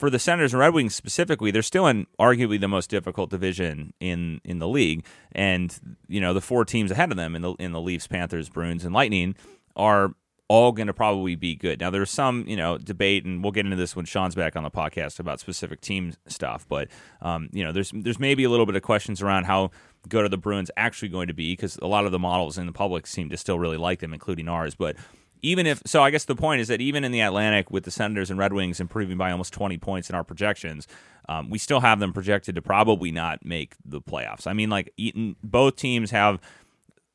[0.00, 3.92] for the Senators and Red Wings specifically, they're still in arguably the most difficult division
[4.00, 7.52] in in the league, and you know, the four teams ahead of them in the
[7.58, 9.36] in the Leafs, Panthers, Bruins, and Lightning
[9.76, 10.14] are
[10.48, 11.80] all going to probably be good.
[11.80, 14.64] Now, there's some, you know, debate, and we'll get into this when Sean's back on
[14.64, 16.66] the podcast about specific team stuff.
[16.66, 16.88] But,
[17.20, 19.70] um, you know, there's there's maybe a little bit of questions around how
[20.08, 22.64] good are the Bruins actually going to be because a lot of the models in
[22.64, 24.74] the public seem to still really like them, including ours.
[24.74, 24.96] But
[25.42, 27.90] even if so, I guess the point is that even in the Atlantic, with the
[27.90, 30.86] Senators and Red Wings improving by almost 20 points in our projections,
[31.28, 34.46] um, we still have them projected to probably not make the playoffs.
[34.46, 36.40] I mean, like Eaton, both teams have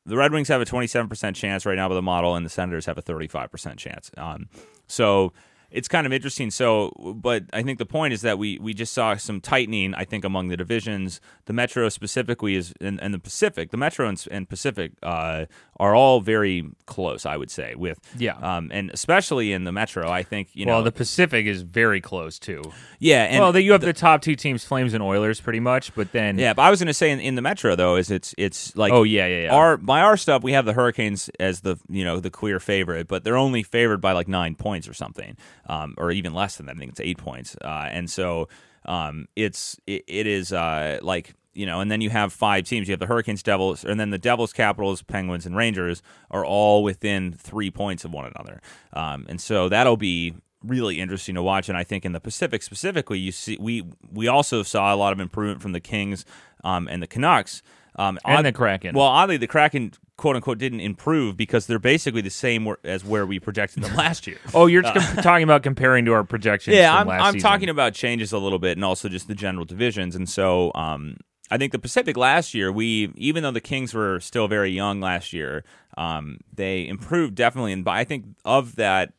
[0.06, 2.86] the Red Wings have a 27% chance right now with the model, and the Senators
[2.86, 4.10] have a 35% chance.
[4.16, 4.48] Um,
[4.86, 5.32] so
[5.76, 6.50] it's kind of interesting.
[6.50, 9.94] So, but I think the point is that we we just saw some tightening.
[9.94, 14.08] I think among the divisions, the Metro specifically is, and, and the Pacific, the Metro
[14.08, 15.44] and, and Pacific uh,
[15.78, 17.26] are all very close.
[17.26, 18.36] I would say with Yeah.
[18.36, 21.62] um, and especially in the Metro, I think you well, know, Well, the Pacific is
[21.62, 22.62] very close too.
[22.98, 25.94] yeah, and well, the, you have the, top two teams, Flames and Oilers, pretty much.
[25.94, 26.54] But then, yeah.
[26.54, 28.92] But I was going to say in, in the Metro though, is it's it's like
[28.92, 29.54] oh yeah, yeah, yeah.
[29.54, 33.08] Our by our stuff, we have the Hurricanes as the you know the clear favorite,
[33.08, 35.36] but they're only favored by like nine points or something,
[35.66, 36.76] um, or even less than that.
[36.76, 38.48] I think it's eight points, uh, and so
[38.84, 42.88] um, it's it, it is uh, like you know, and then you have five teams.
[42.88, 46.82] You have the Hurricanes, Devils, and then the Devils, Capitals, Penguins, and Rangers are all
[46.82, 48.60] within three points of one another,
[48.92, 51.68] um, and so that'll be really interesting to watch.
[51.68, 55.12] And I think in the Pacific specifically, you see we we also saw a lot
[55.12, 56.24] of improvement from the Kings
[56.64, 57.62] um, and the Canucks.
[57.98, 58.94] Um, and odd- the Kraken.
[58.94, 63.26] well, oddly, the Kraken quote unquote didn't improve because they're basically the same as where
[63.26, 64.38] we projected them last year.
[64.54, 66.76] oh, you're com- talking about comparing to our projections.
[66.76, 70.14] yeah, I'm, I'm talking about changes a little bit and also just the general divisions.
[70.16, 71.18] And so um,
[71.50, 75.00] I think the Pacific last year, we even though the Kings were still very young
[75.00, 75.64] last year,
[75.96, 77.72] um, they improved definitely.
[77.72, 79.12] And I think of that.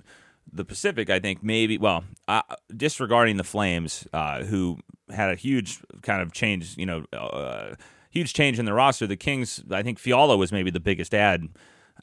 [0.50, 2.42] The Pacific, I think, maybe well, uh,
[2.76, 7.76] disregarding the Flames, uh, who had a huge kind of change, you know, uh,
[8.10, 9.08] huge change in the roster.
[9.08, 11.48] The Kings, I think Fiala was maybe the biggest ad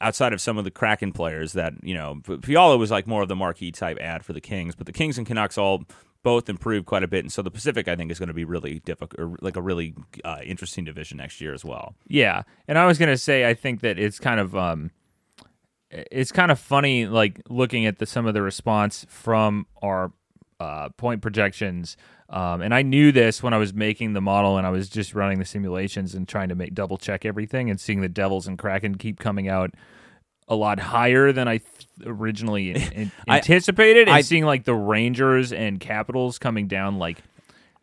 [0.01, 3.29] outside of some of the Kraken players that, you know, Fiala was like more of
[3.29, 5.85] the marquee type ad for the Kings, but the Kings and Canucks all
[6.25, 7.23] both improved quite a bit.
[7.23, 9.61] And so the Pacific, I think, is going to be really difficult, or like a
[9.61, 9.93] really
[10.25, 11.95] uh, interesting division next year as well.
[12.07, 14.89] Yeah, and I was gonna say I think that it's kind of um,
[15.91, 20.11] it's kind of funny like looking at the some of the response from our
[20.59, 21.95] uh, point projections.
[22.29, 25.13] Um, and I knew this when I was making the model and I was just
[25.13, 28.57] running the simulations and trying to make double check everything and seeing the Devils and
[28.57, 29.71] Kraken keep coming out
[30.47, 31.69] a lot higher than I th-
[32.05, 37.19] originally in- anticipated, and I- seeing like the Rangers and Capitals coming down like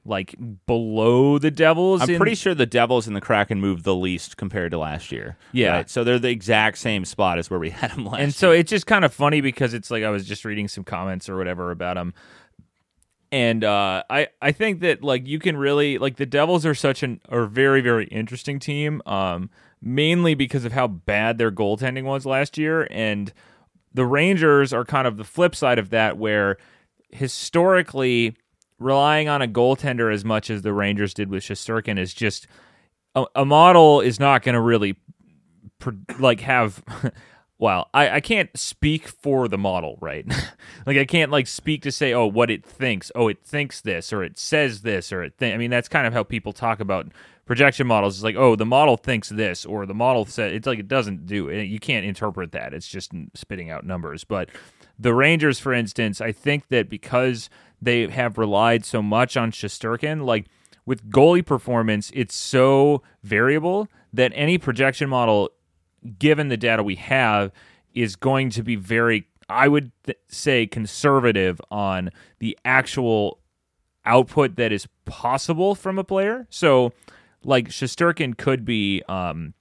[0.04, 0.34] like
[0.66, 2.02] below the Devils.
[2.02, 5.12] I'm in- pretty sure the Devils and the Kraken moved the least compared to last
[5.12, 5.36] year.
[5.52, 5.70] Yeah.
[5.76, 5.90] Right?
[5.90, 8.70] So they're the exact same spot as where we had them last and so it's
[8.70, 11.70] just kind of funny because it's like I was just reading some comments or whatever
[11.70, 12.14] about him,
[13.32, 17.02] and uh, I I think that like you can really like the Devils are such
[17.02, 19.48] an are very very interesting team, um,
[19.80, 23.32] mainly because of how bad their goaltending was last year, and
[23.94, 26.58] the Rangers are kind of the flip side of that, where
[27.10, 28.36] historically
[28.78, 32.46] relying on a goaltender as much as the Rangers did with Shesterkin is just
[33.14, 34.96] a, a model is not going to really
[36.18, 36.82] like have
[37.62, 40.26] well I, I can't speak for the model right?
[40.86, 43.12] Like i can't like speak to say oh what it thinks.
[43.14, 46.06] Oh it thinks this or it says this or it th- i mean that's kind
[46.06, 47.06] of how people talk about
[47.46, 48.16] projection models.
[48.16, 51.26] It's like oh the model thinks this or the model said it's like it doesn't
[51.26, 51.64] do it.
[51.64, 52.74] You can't interpret that.
[52.74, 54.24] It's just spitting out numbers.
[54.24, 54.50] But
[54.98, 57.48] the rangers for instance i think that because
[57.82, 60.46] they have relied so much on Shesterkin, like
[60.86, 65.50] with goalie performance, it's so variable that any projection model,
[66.18, 67.52] given the data we have,
[67.94, 73.38] is going to be very, I would th- say, conservative on the actual
[74.04, 76.46] output that is possible from a player.
[76.50, 76.92] So,
[77.44, 79.02] like Shesterkin could be.
[79.08, 79.54] Um,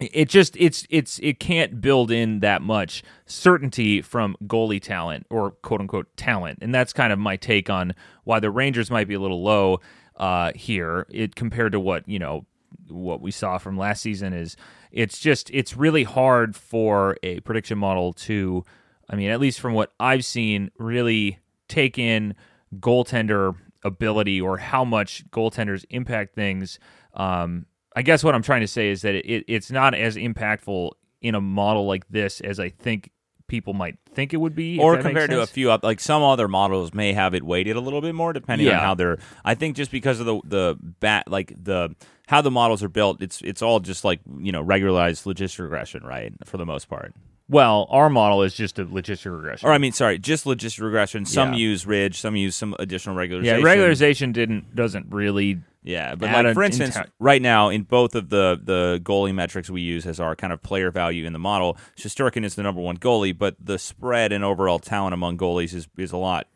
[0.00, 5.52] it just it's it's it can't build in that much certainty from goalie talent or
[5.52, 9.14] quote unquote talent and that's kind of my take on why the rangers might be
[9.14, 9.78] a little low
[10.16, 12.44] uh here it compared to what you know
[12.88, 14.56] what we saw from last season is
[14.94, 18.64] it's just it's really hard for a prediction model to
[19.10, 22.34] i mean at least from what i've seen really take in
[22.76, 26.78] goaltender ability or how much goaltenders impact things
[27.14, 30.90] um I guess what I'm trying to say is that it, it's not as impactful
[31.22, 33.12] in a model like this as I think
[33.46, 34.80] people might think it would be.
[34.80, 38.00] or compared to a few like some other models may have it weighted a little
[38.00, 41.52] bit more depending on how they're i think just because of the the bat like
[41.62, 41.94] the
[42.28, 46.02] how the models are built it's it's all just like you know regularized logistic regression
[46.04, 47.14] right for the most part
[47.48, 49.68] Well, our model is just a logistic regression.
[49.68, 51.58] or i mean sorry just logistic regression some Yeah.
[51.58, 55.60] use ridge some use some additional regularization yeah, regularization didn't doesn't really.
[55.86, 59.68] Yeah, but like for instance, enti- right now in both of the the goalie metrics
[59.68, 62.80] we use as our kind of player value in the model, Shesterkin is the number
[62.80, 66.46] one goalie, but the spread and overall talent among goalies is is a lot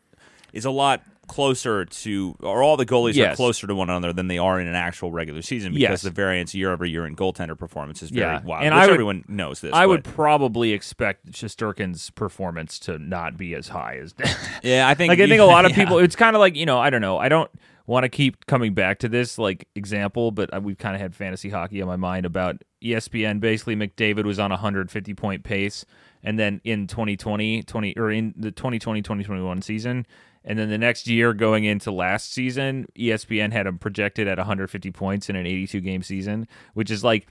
[0.51, 4.27] is a lot closer to or all the goalies are closer to one another than
[4.27, 6.01] they are in an actual regular season because Yes.
[6.01, 8.41] the variance year over year in goaltender performance is very Yeah.
[8.43, 8.65] wild.
[8.65, 9.71] And would- everyone knows this.
[9.73, 14.13] I would probably expect Shesterkin's performance to not be as high as.
[14.63, 15.77] yeah, I think like I think a lot of yeah.
[15.77, 15.99] people.
[15.99, 17.17] It's kind of like you know I don't know.
[17.17, 17.49] I don't.
[17.85, 21.49] want to keep coming back to this like example, but we've kind of had fantasy
[21.49, 23.39] hockey on my mind about ESPN.
[23.39, 25.85] Basically, McDavid was on a 150 point pace,
[26.21, 30.05] and then in 2020, 20 or in the 2020 2021 season,
[30.49, 34.89] and then the next year going into last season, ESPN had him projected at 150
[34.91, 37.27] points in an 82 game season, which is like,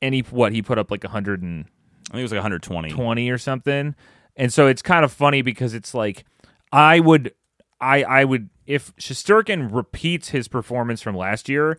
[0.00, 1.64] and he what he put up like 100 and
[2.08, 2.90] I think it was like 120.
[2.90, 3.96] 20 or something.
[4.36, 6.24] And so it's kind of funny because it's like
[6.70, 7.34] I would
[7.80, 11.78] I I would if Shesterkin repeats his performance from last year,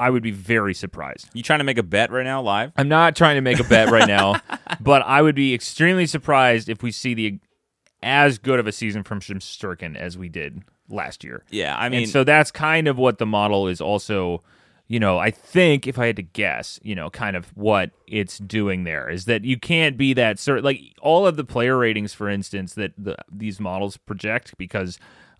[0.00, 1.30] I would be very surprised.
[1.34, 2.72] You trying to make a bet right now live?
[2.76, 4.40] I'm not trying to make a bet right now,
[4.80, 7.38] but I would be extremely surprised if we see the
[8.04, 11.42] as good of a season from Shesterkin as we did last year.
[11.50, 14.42] Yeah, I mean, and so that's kind of what the model is also
[14.86, 18.38] you know i think if i had to guess you know kind of what it's
[18.38, 22.12] doing there is that you can't be that certain like all of the player ratings
[22.12, 24.98] for instance that the, these models project because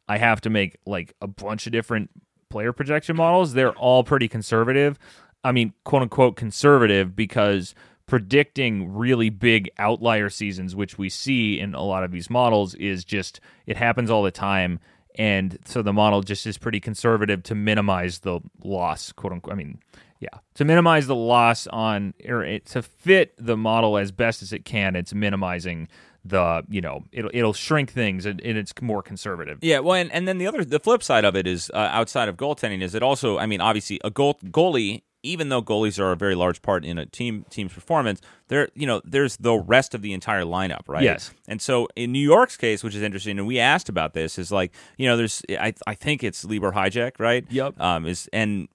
[0.09, 2.11] i have to make like a bunch of different
[2.49, 4.99] player projection models they're all pretty conservative
[5.43, 7.75] i mean quote unquote conservative because
[8.07, 13.05] predicting really big outlier seasons which we see in a lot of these models is
[13.05, 14.81] just it happens all the time.
[15.17, 19.57] And so the model just is pretty conservative to minimize the loss quote unquote i
[19.57, 19.79] mean
[20.19, 24.65] yeah to minimize the loss on or to fit the model as best as it
[24.65, 25.89] can it's minimizing
[26.25, 29.59] the you know it'll it'll shrink things and, and it's more conservative.
[29.61, 32.29] Yeah, well, and, and then the other, the flip side of it is uh, outside
[32.29, 36.13] of goaltending is it also, I mean, obviously a goal goalie, even though goalies are
[36.13, 39.95] a very large part in a team team's performance, there, you know, there's the rest
[39.95, 41.03] of the entire lineup, right?
[41.03, 41.33] Yes.
[41.49, 44.53] And so in New York's case, which is interesting, and we asked about this, is
[44.53, 47.45] like, you know, there's, I, I think it's Libor Hajek, right?
[47.51, 47.81] Yep.
[47.81, 48.69] Um, is and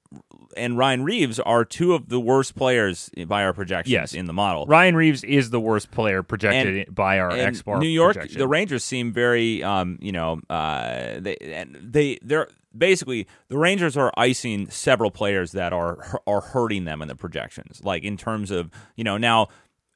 [0.57, 4.13] and Ryan Reaves are two of the worst players by our projections Yes.
[4.13, 4.65] in the model.
[4.65, 8.39] ryan reaves is the worst player projected by our And x bar New York, projection.
[8.39, 13.95] the Rangers seem very, um, you know, uh, they and they they're basically the Rangers
[13.97, 17.81] are icing several players that are are hurting them in the projections.
[17.83, 19.47] Like in terms of you know now.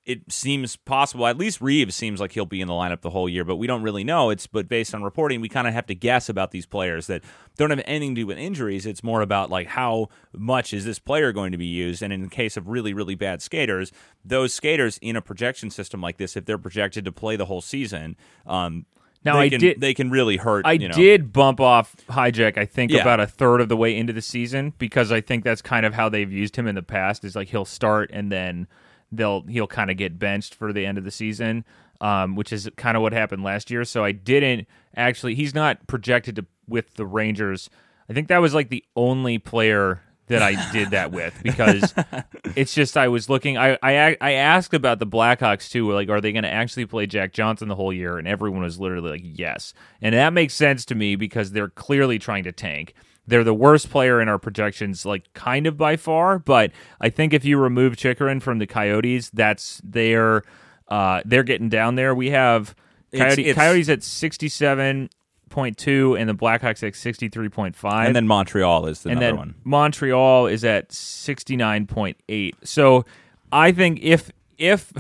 [0.06, 1.26] It seems possible.
[1.28, 3.68] At least Reaves seems like he'll be in the lineup the whole year, but we
[3.68, 4.32] don't really know.
[4.32, 7.24] It's but based on reporting, we kind of have to guess about these players that
[7.56, 8.86] don't have anything to do with injuries.
[8.86, 12.22] It's more about like how much is this player going to be used, and in
[12.22, 13.94] the case of really really bad skaters,
[14.26, 17.62] those skaters in a projection system like this, if they're projected to play the whole
[17.62, 18.86] season, um,
[19.24, 20.66] Now, they I can, did- they can really hurt.
[20.66, 20.94] I you know.
[20.96, 23.00] did bump off Hajek, I think, Yeah.
[23.04, 25.94] about a third of the way into the season because I think that's kind of
[25.94, 27.24] how they've used him in the past.
[27.24, 28.68] Is like he'll start and then
[29.16, 31.66] they'll he'll kind of get benched for the end of the season,
[32.02, 33.84] um, which is kind of what happened last year.
[33.86, 35.36] So I didn't actually.
[35.36, 37.70] He's not projected to with the Rangers.
[38.10, 41.94] I think that was like the only player that I did that with because
[42.56, 43.58] it's just I was looking.
[43.58, 45.92] I I I asked about the Blackhawks too.
[45.92, 48.18] Like, are they going to actually play Jack Johnson the whole year?
[48.18, 49.74] And everyone was literally like, yes.
[50.02, 52.94] And that makes sense to me because they're clearly trying to tank.
[53.26, 56.40] They're the worst player in our projections, like kind of by far.
[56.40, 60.44] But I think if you remove Chychrun from the Coyotes, that's they're
[60.90, 62.14] uh, they're getting down there.
[62.14, 62.76] We have
[63.16, 65.10] Coyote, it's- Coyotes at sixty seven
[65.50, 69.12] point two and the Blackhawks at sixty three point five And then Montreal is the
[69.12, 69.56] and then one.
[69.64, 72.54] Montreal is at 69.8.
[72.64, 73.06] So
[73.52, 74.92] I think if if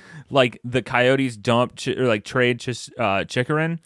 [0.30, 3.78] like the Coyotes dump Ch- or like trade Ch- uh, Chychrun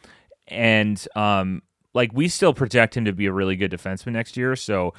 [0.49, 1.63] and um
[1.95, 4.57] like we still project him to be a really good defenseman next year.
[4.57, 4.93] So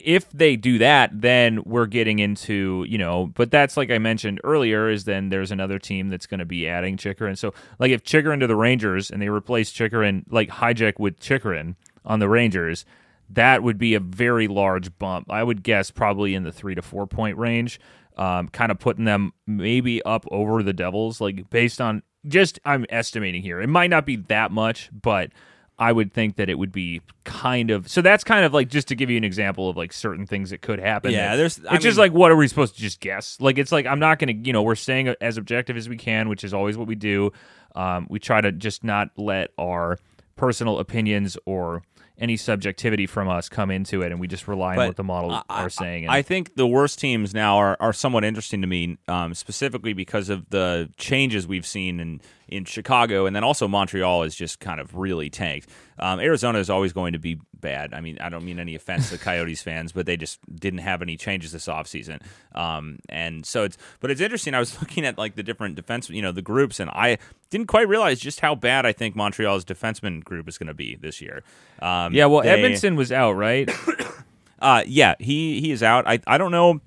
[0.00, 4.40] if they do that, then we're getting into, you know, but that's like I mentioned
[4.44, 7.36] earlier, is then there's another team that's going to be adding Chychrun.
[7.36, 11.76] So, like, if Chychrun to the Rangers and they replace Chychrun, like Hajek with Chychrun
[12.04, 12.84] on the Rangers,
[13.30, 15.30] that would be a very large bump.
[15.30, 17.80] I would guess probably in the three to four point range,
[18.16, 22.86] um, kind of putting them maybe up over the Devils, like based on just I'm
[22.88, 23.60] estimating here.
[23.60, 25.30] It might not be that much, but
[25.78, 28.88] I would think that it would be kind of so that's kind of like just
[28.88, 31.12] to give you an example of like certain things that could happen.
[31.12, 33.36] Yeah, that- there's- it's I just like what are we supposed to just guess?
[33.40, 36.28] Like it's like I'm not gonna you know we're staying as objective as we can,
[36.28, 37.32] which is always what we do.
[37.76, 39.98] Um, we try to just not let our
[40.36, 41.82] personal opinions or
[42.20, 45.30] any subjectivity from us come into it, and we just rely on what the model
[45.30, 46.06] I- are saying.
[46.06, 49.92] And I think the worst teams now are, are somewhat interesting to me, um, specifically
[49.92, 54.60] because of the changes we've seen in, in Chicago, and then also Montreal is just
[54.60, 55.68] kind of really tanked.
[55.98, 57.92] Um, Arizona is always going to be bad.
[57.92, 61.02] I mean, I don't mean any offense to Coyotes fans, but they just didn't have
[61.02, 62.20] any changes this offseason.
[62.54, 64.54] Um, and so it's, but it's interesting.
[64.54, 67.18] I was looking at like the different defense, you know, the groups, and I
[67.50, 70.96] didn't quite realize just how bad I think Montreal's defenseman group is going to be
[70.96, 71.42] this year.
[71.80, 73.70] Um, yeah, well, they- Edmundson was out, right?
[74.60, 76.06] uh, yeah, he he is out.
[76.06, 76.80] I I don't know.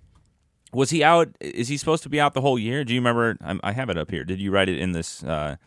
[0.74, 1.30] Was he out?
[1.40, 2.84] Is he supposed to be out the whole year?
[2.84, 3.38] Do you remember?
[3.44, 4.24] I, I have it up here.
[4.24, 5.58] Did you write it in this uh,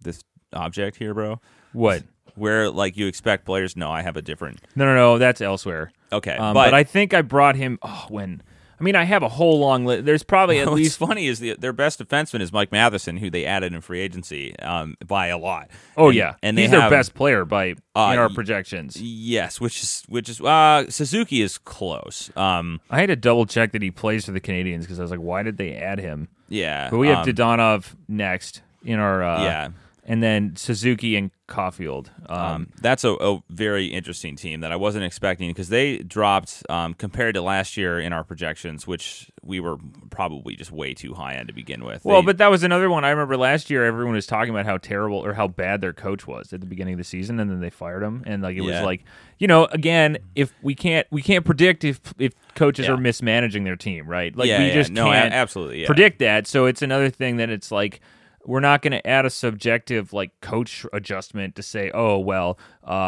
[0.00, 0.22] this
[0.52, 1.40] object here, bro?
[1.72, 2.02] what?
[2.34, 3.76] where like you expect players?
[3.76, 4.60] No, I have a different.
[4.74, 5.18] No, no, no.
[5.18, 5.92] That's elsewhere.
[6.12, 7.78] Okay, Um, but, but, I think I brought him.
[7.82, 8.42] Oh, when
[8.80, 10.04] I mean, I have a whole long list.
[10.04, 10.98] There's probably at What's least.
[10.98, 14.58] funny is the, their best defenseman is Mike Matheson, who they added in free agency
[14.58, 15.70] um, by a lot.
[15.96, 19.00] Oh And- yeah, and they he's have, their best player by Uh, in our projections.
[19.00, 22.30] Yes, which is which is uh, Suzuki is close.
[22.36, 25.10] Um, I had to double check that he plays for the Canadiens because I was
[25.10, 26.28] like, why did they add him?
[26.48, 29.68] yeah, But we have um, Dodonov next in our uh, Yeah.
[30.04, 32.08] And then Suzuki and Caufield.
[32.28, 36.64] Um, Um, that's a, a very interesting team that I wasn't expecting because they dropped
[36.68, 39.76] um, compared to last year in our projections, which we were
[40.10, 42.04] probably just way too high on to begin with.
[42.04, 43.04] well, They- but that was another one.
[43.04, 46.26] I remember last year everyone was talking about how terrible or how bad their coach
[46.26, 48.24] was at the beginning of the season, and then they fired him.
[48.26, 49.04] And like it was like,
[49.38, 52.94] you know, again, if we can't we can't predict if if coaches Yeah.
[52.94, 54.34] are mismanaging their team, right?
[54.36, 55.86] Like yeah, we yeah, just no, can't absolutely yeah.
[55.86, 56.48] predict that.
[56.48, 58.00] So it's another thing that it's like
[58.44, 62.58] we're not going to add a subjective like coach adjustment to say, oh well,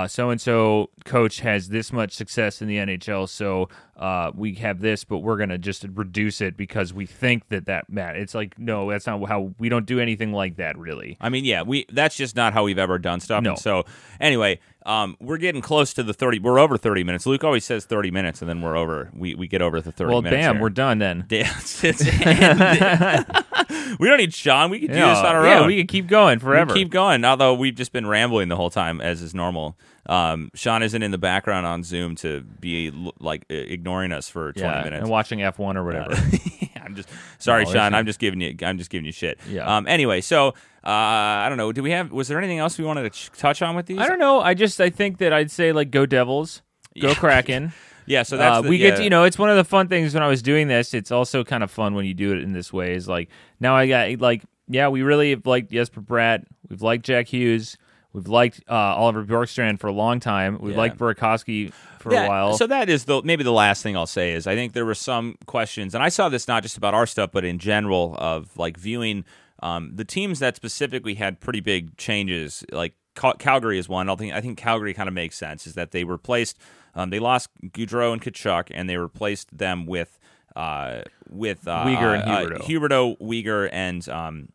[0.08, 4.80] so and so coach has this much success in the NHL, so uh, we have
[4.80, 8.16] this, but we're going to just reduce it because we think that that Matt.
[8.16, 11.16] It's like no, that's not how we don't do anything like that really.
[11.20, 13.42] I mean, yeah, we that's just not how we've ever done stuff.
[13.42, 13.50] No.
[13.50, 13.84] And so
[14.20, 16.38] anyway, um, we're getting close to the thirty.
[16.38, 17.26] We're over thirty minutes.
[17.26, 19.10] Luke always says thirty minutes, and then we're over.
[19.14, 20.12] We we get over the thirty.
[20.12, 20.62] Well, minutes bam, here.
[20.62, 21.26] we're done then.
[21.30, 21.50] Yeah,
[23.98, 24.70] we don't need Sean.
[24.70, 25.66] We can do this on our yeah, own.
[25.66, 26.74] we can keep going forever.
[26.74, 27.24] keep going.
[27.24, 29.76] Although we've just been rambling the whole time, as is normal.
[30.06, 34.68] Um, Sean isn't in the background on Zoom to be like ignoring us for twenty
[34.68, 35.00] yeah, minutes.
[35.02, 36.14] and watching F one or whatever.
[36.84, 37.94] I'm just sorry, No, Sean.
[37.94, 38.54] I'm just giving you.
[38.62, 39.38] I'm just giving you shit.
[39.48, 39.76] Yeah.
[39.76, 39.86] Um.
[39.88, 41.72] Anyway, so uh, I don't know.
[41.72, 42.12] Do we have?
[42.12, 43.98] Was there anything else we wanted to ch- touch on with these?
[43.98, 44.40] I don't know.
[44.40, 46.60] I just I think that I'd say like go Devils,
[47.00, 47.14] go Yeah.
[47.14, 47.72] Kraken.
[48.06, 48.22] Yeah.
[48.22, 48.90] So that's uh, the- we yeah.
[48.90, 50.92] get to, you know it's one of the fun things when I was doing this.
[50.92, 52.92] It's also kind of fun when you do it in this way.
[52.92, 53.30] Is like
[53.60, 56.44] now I got like yeah we really have liked Jesper Bratt.
[56.68, 57.78] We've liked Jack Hughes.
[58.14, 60.58] We've liked uh, Oliver Bjorkstrand for a long time.
[60.60, 60.78] We've Yeah.
[60.78, 62.56] liked Burakovsky for a while.
[62.56, 64.94] So that is the maybe the last thing I'll say is I think there were
[64.94, 68.56] some questions, and I saw this not just about our stuff, but in general of
[68.56, 69.24] like viewing
[69.62, 72.64] um, the teams that specifically had pretty big changes.
[72.70, 74.08] Like Cal- Calgary is one.
[74.08, 75.66] I think I think Calgary kind of makes sense.
[75.66, 76.56] Is that they replaced
[76.94, 80.18] um, they lost Gaudreau and Tkachuk, and they replaced them with
[80.54, 83.18] uh, with uh, Weegar and uh, Huberdeau.
[83.18, 84.48] Huberdeau, Weegar, and um,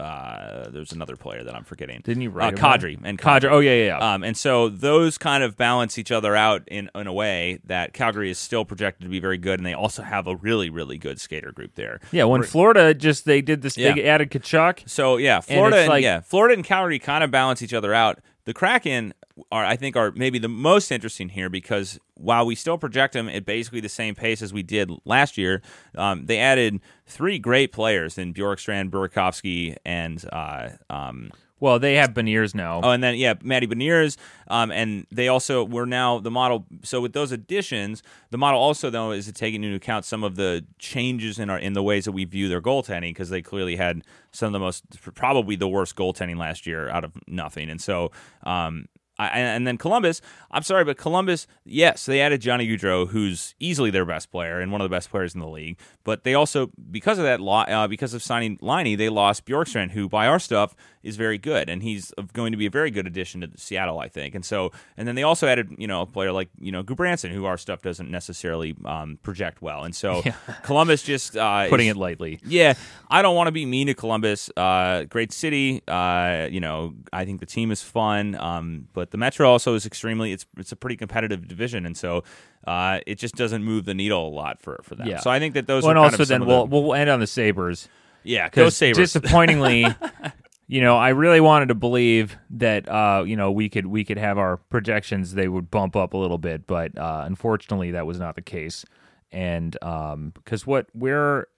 [0.00, 2.00] uh, there's another player that I'm forgetting.
[2.02, 3.50] Didn't you uh, write him Kadri and Kadri.
[3.50, 3.84] Oh yeah, yeah.
[3.98, 4.14] yeah.
[4.14, 7.92] um, and so those kind of balance each other out in, in a way that
[7.92, 10.98] Calgary is still projected to be very good, and they also have a really, really
[10.98, 12.00] good skater group there.
[12.10, 13.94] yeah, when Florida just they did this, Yeah.
[13.94, 14.88] they added Tkachuk.
[14.88, 17.94] So yeah, Florida it's and, like- yeah, Florida and Calgary kind of balance each other
[17.94, 18.20] out.
[18.46, 19.14] The Kraken
[19.50, 23.28] are, I think, are maybe the most interesting here because while we still project them
[23.28, 25.62] at basically the same pace as we did last year,
[25.96, 32.10] um, they added three great players in Bjorkstrand, Burakovsky, and uh, um, Well, they have
[32.10, 32.80] Beniers now.
[32.82, 34.16] Oh, and then yeah, Matty Beniers,
[34.48, 36.66] um, and they also were now the model.
[36.82, 40.36] So with those additions, the model also though is it taking into account some of
[40.36, 43.76] the changes in our in the ways that we view their goaltending because they clearly
[43.76, 44.84] had some of the most
[45.14, 48.10] probably the worst goaltending last year out of nothing, and so.
[48.44, 48.86] Um,
[49.18, 53.90] I, and then Columbus, I'm sorry, but Columbus, yes, they added Johnny Gaudreau, who's easily
[53.90, 55.78] their best player and one of the best players in the league.
[56.02, 60.08] But they also, because of that, uh, because of signing Laine, they lost Bjorkstrand, who
[60.08, 60.74] by our stuff
[61.04, 64.08] is very good, and he's going to be a very good addition to Seattle, I
[64.08, 64.34] think.
[64.34, 67.30] And so, and then they also added, you know, a player like you know Gudbranson,
[67.30, 69.84] who our stuff doesn't necessarily um, project well.
[69.84, 70.22] And so,
[70.62, 72.40] Columbus just uh, putting is- it lightly.
[72.44, 72.74] yeah,
[73.08, 74.50] I don't want to be mean to Columbus.
[74.56, 75.82] Uh, great city.
[75.86, 78.34] Uh, you know, I think the team is fun.
[78.34, 80.32] Um, but the Metro also is extremely.
[80.32, 82.24] It's it's a pretty competitive division, and so
[82.66, 85.06] uh, it just doesn't move the needle a lot for for them.
[85.06, 85.18] Yeah.
[85.20, 85.82] So I think that those.
[85.82, 87.88] Well, and also of then we'll the, we'll end on the Sabres.
[88.22, 88.96] yeah, go Sabres.
[89.12, 89.84] disappointingly,
[90.66, 94.18] you know, I really wanted to believe that uh, you know we could we could
[94.18, 98.18] have our projections they would bump up a little bit, but uh, unfortunately that was
[98.18, 98.84] not the case.
[99.30, 101.48] And um, because what where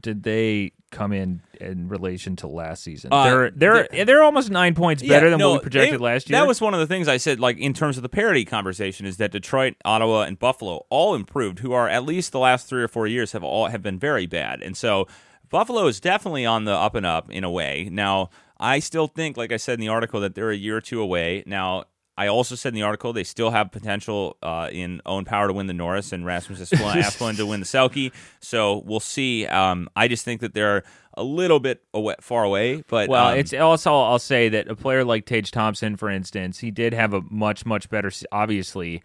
[0.00, 3.12] did they come in in relation to last season?
[3.12, 6.28] Uh, they're they're they're almost nine points better than no, what we projected they- last
[6.28, 6.40] year.
[6.40, 9.06] That was one of the things I said, like in terms of the parity conversation,
[9.06, 12.82] is that Detroit, Ottawa, and Buffalo all improved, who are at least the last three
[12.82, 15.06] or four years have all have been very bad, and so
[15.48, 17.88] Buffalo is definitely on the up and up in a way.
[17.92, 20.80] Now, I still think, like I said in the article, that they're a year or
[20.80, 21.42] two away.
[21.46, 21.84] Now.
[22.18, 25.52] I also said in the article they still have potential uh, in Owen Power to
[25.52, 28.10] win the Norris and Rasmus Asplund Asplund to win the Selke.
[28.40, 29.46] So we'll see.
[29.46, 30.82] Um, I just think that they're
[31.12, 32.82] a little bit away, far away.
[32.88, 36.58] But Well, um, it's also I'll say that a player like Tage Thompson, for instance,
[36.58, 39.02] he did have a much much better, obviously,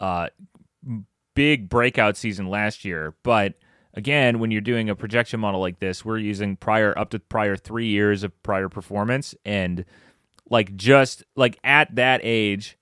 [0.00, 0.28] uh,
[1.34, 3.14] big breakout season last year.
[3.22, 3.54] But
[3.94, 7.56] again, when you're doing a projection model like this, we're using prior up to prior
[7.56, 9.84] three years of prior performance, and
[10.50, 12.78] like just like at that age,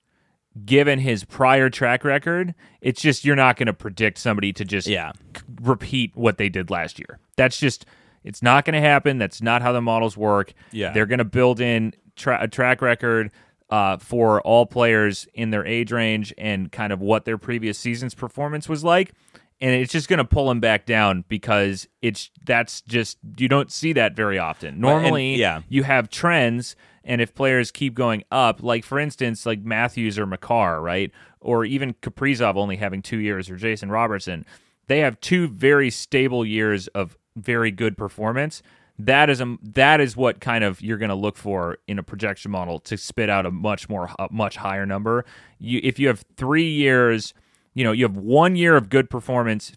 [0.65, 4.87] given his prior track record, it's just you're not going to predict somebody to just
[4.87, 5.11] Yeah.
[5.35, 7.19] c- repeat what they did last year.
[7.35, 7.85] That's just
[8.23, 9.17] it's not going to happen.
[9.19, 10.53] That's not how the models work.
[10.71, 10.91] Yeah.
[10.91, 13.31] they're going to build in tra- a track record
[13.69, 18.15] uh, for all players in their age range and kind of what their previous season's
[18.15, 19.11] performance was like.
[19.59, 23.71] And it's just going to pull them back down because it's that's just you don't
[23.71, 24.79] see that very often.
[24.79, 25.61] Normally, yeah.
[25.67, 30.27] you have trends, and if players keep going up, like for instance, like Matthews or
[30.27, 34.45] Makar, right, or even Kaprizov only having two years, or Jason Robertson,
[34.87, 38.61] they have two very stable years of very good performance.
[38.99, 42.03] That is a that is what kind of you're going to look for in a
[42.03, 45.23] projection model to spit out a much more a much higher number.
[45.59, 47.33] You if you have three years,
[47.77, 49.71] you know you have one year of good performance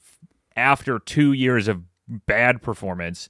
[0.56, 3.28] after two years of bad performance,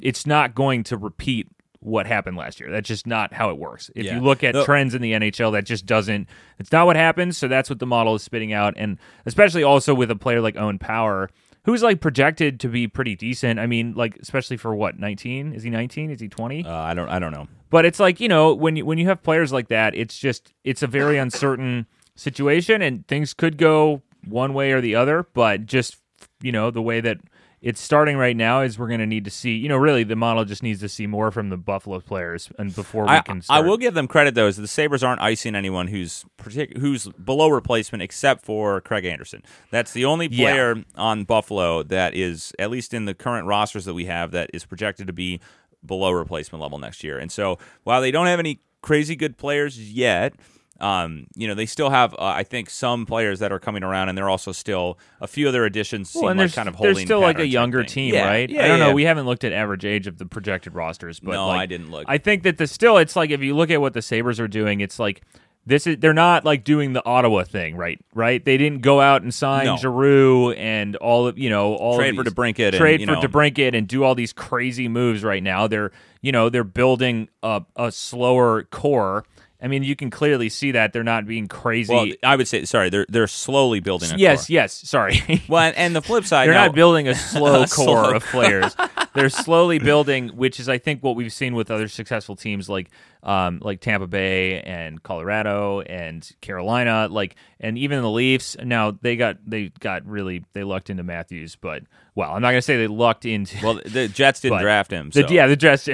[0.00, 1.48] it's not going to repeat
[1.80, 2.70] what happened last year.
[2.70, 3.90] That's just not how it works.
[3.96, 4.14] If Yeah.
[4.14, 6.28] you look at The- trends in the NHL, that just doesn't.
[6.60, 7.36] It's not what happens.
[7.36, 10.56] So that's what the model is spitting out, and especially also with a player like
[10.56, 11.28] Owen Power,
[11.64, 13.58] who's like projected to be pretty decent.
[13.58, 15.52] I mean, like especially for what nineteen?
[15.52, 16.10] Is he nineteen?
[16.10, 16.64] Is he twenty?
[16.64, 17.08] Uh, I don't.
[17.08, 17.48] I don't know.
[17.70, 20.52] But it's like you know when you when you have players like that, it's just
[20.62, 25.26] it's a very uncertain situation, and things could go one way or the other.
[25.34, 25.96] But just
[26.40, 27.18] you know the way that
[27.60, 29.52] it's starting right now is we're going to need to see.
[29.52, 32.74] You know, really the model just needs to see more from the Buffalo players, and
[32.74, 33.40] before we I, can.
[33.48, 37.06] I will give them credit though, is the Sabres aren't icing anyone who's partic- who's
[37.10, 39.44] below replacement except for Craig Anderson.
[39.70, 40.50] That's the only Yeah.
[40.50, 44.50] player on Buffalo that is at least in the current rosters that we have that
[44.52, 45.40] is projected to be
[45.86, 47.18] below replacement level next year.
[47.18, 50.34] And so while they don't have any crazy good players yet.
[50.82, 54.08] Um, you know, they still have, uh, I think, some players that are coming around,
[54.08, 56.74] and they're also still a few of their additions seem Well, and like kind of
[56.74, 57.06] holding.
[57.06, 58.50] still like a younger team, Yeah, right?
[58.50, 58.86] Yeah, I don't yeah.
[58.88, 58.92] know.
[58.92, 61.90] We haven't looked at average age of the projected rosters, but No, like, I didn't
[61.92, 62.04] look.
[62.08, 64.48] I think that the still, it's like if you look at what the Sabres are
[64.48, 65.22] doing, it's like
[65.64, 68.00] this is they're not like doing the Ottawa thing, right?
[68.12, 68.44] Right?
[68.44, 69.76] They didn't go out and sign No.
[69.76, 73.12] Giroux and all of you know all Trade for these, DeBrincat and, trade you for
[73.12, 75.68] know- DeBrincat and do all these crazy moves right now.
[75.68, 79.24] They're you know they're building a, a slower core.
[79.62, 81.94] I mean, you can clearly see that they're not being crazy.
[81.94, 84.10] well, I would say, sorry, they're they're slowly building.
[84.12, 84.54] A yes, core.
[84.54, 84.72] yes.
[84.88, 85.42] Sorry.
[85.48, 88.24] Well, and- the flip side, They're now- not building a slow A core slow of
[88.24, 88.74] players.
[89.14, 92.88] They're slowly building, which is I think what we've seen with other successful teams like
[93.22, 98.56] um, like Tampa Bay and Colorado and Carolina, like and even the Leafs.
[98.64, 101.82] Now they got they got really they lucked into Matthews, but
[102.14, 105.10] well, I'm not gonna say they lucked into Well, the Jets didn't But draft him.
[105.10, 105.28] the, So.
[105.28, 105.86] yeah, the dress.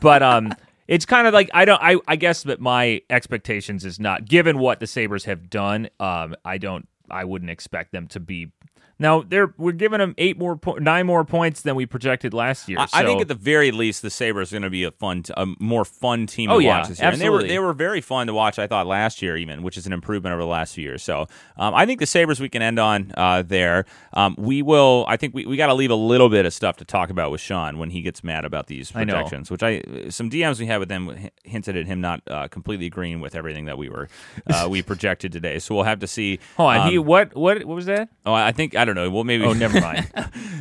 [0.00, 0.52] but um,
[0.88, 1.80] it's kind of like I don't.
[1.82, 5.90] I I guess that my expectations is not given what the Sabres have done.
[6.00, 6.88] Um, I don't.
[7.10, 8.50] I wouldn't expect them to be.
[8.98, 12.68] Now they're we're giving them eight more po- nine more points than we projected last
[12.68, 12.78] year.
[12.80, 15.22] I, I think at the very least, the Sabres are going to be a fun,
[15.22, 17.10] t- a more fun team Oh, to yeah, watch this year.
[17.10, 18.58] And they were they were very fun to watch.
[18.58, 21.02] I thought last year even, which is an improvement over the last few years.
[21.02, 21.26] So
[21.56, 23.84] um, I think the Sabres we can end on uh, there.
[24.14, 25.04] Um, we will.
[25.08, 27.30] I think we, we got to leave a little bit of stuff to talk about
[27.30, 29.50] with Sean when he gets mad about these I projections.
[29.50, 33.20] Which I some DMs we had with him hinted at him not uh, completely agreeing
[33.20, 34.08] with everything that we were
[34.50, 35.60] uh, we projected today.
[35.60, 36.40] So we'll have to see.
[36.56, 38.08] Hold on, Um, he what what what was that?
[38.26, 39.10] oh, I think I don't know.
[39.10, 39.44] Well, maybe.
[39.44, 40.10] Oh, never mind.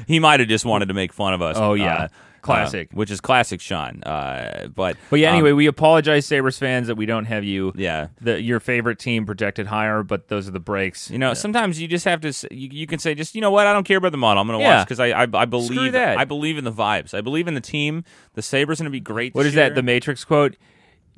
[0.08, 1.58] he might have just wanted to make fun of us.
[1.58, 1.96] Oh, yeah.
[2.04, 2.08] uh,
[2.42, 2.88] Classic.
[2.94, 4.02] uh, which is classic Sean.
[4.04, 7.74] Uh, but But yeah, um, anyway, we apologize, Sabres fans, that we don't have you.
[7.76, 8.08] yeah.
[8.22, 11.12] The, your favorite team projected higher, but those are the breaks.
[11.12, 12.30] You know, sometimes you just have to.
[12.56, 14.40] You, you can say, just you know what, I don't care about the model.
[14.40, 14.78] I'm going to Yeah.
[14.78, 16.18] watch because I, I I believe that.
[16.18, 17.14] I believe in the vibes.
[17.14, 18.06] I believe in the team.
[18.36, 19.36] The Sabres going to be great.
[19.36, 19.76] What is that?
[19.76, 20.56] The Matrix quote.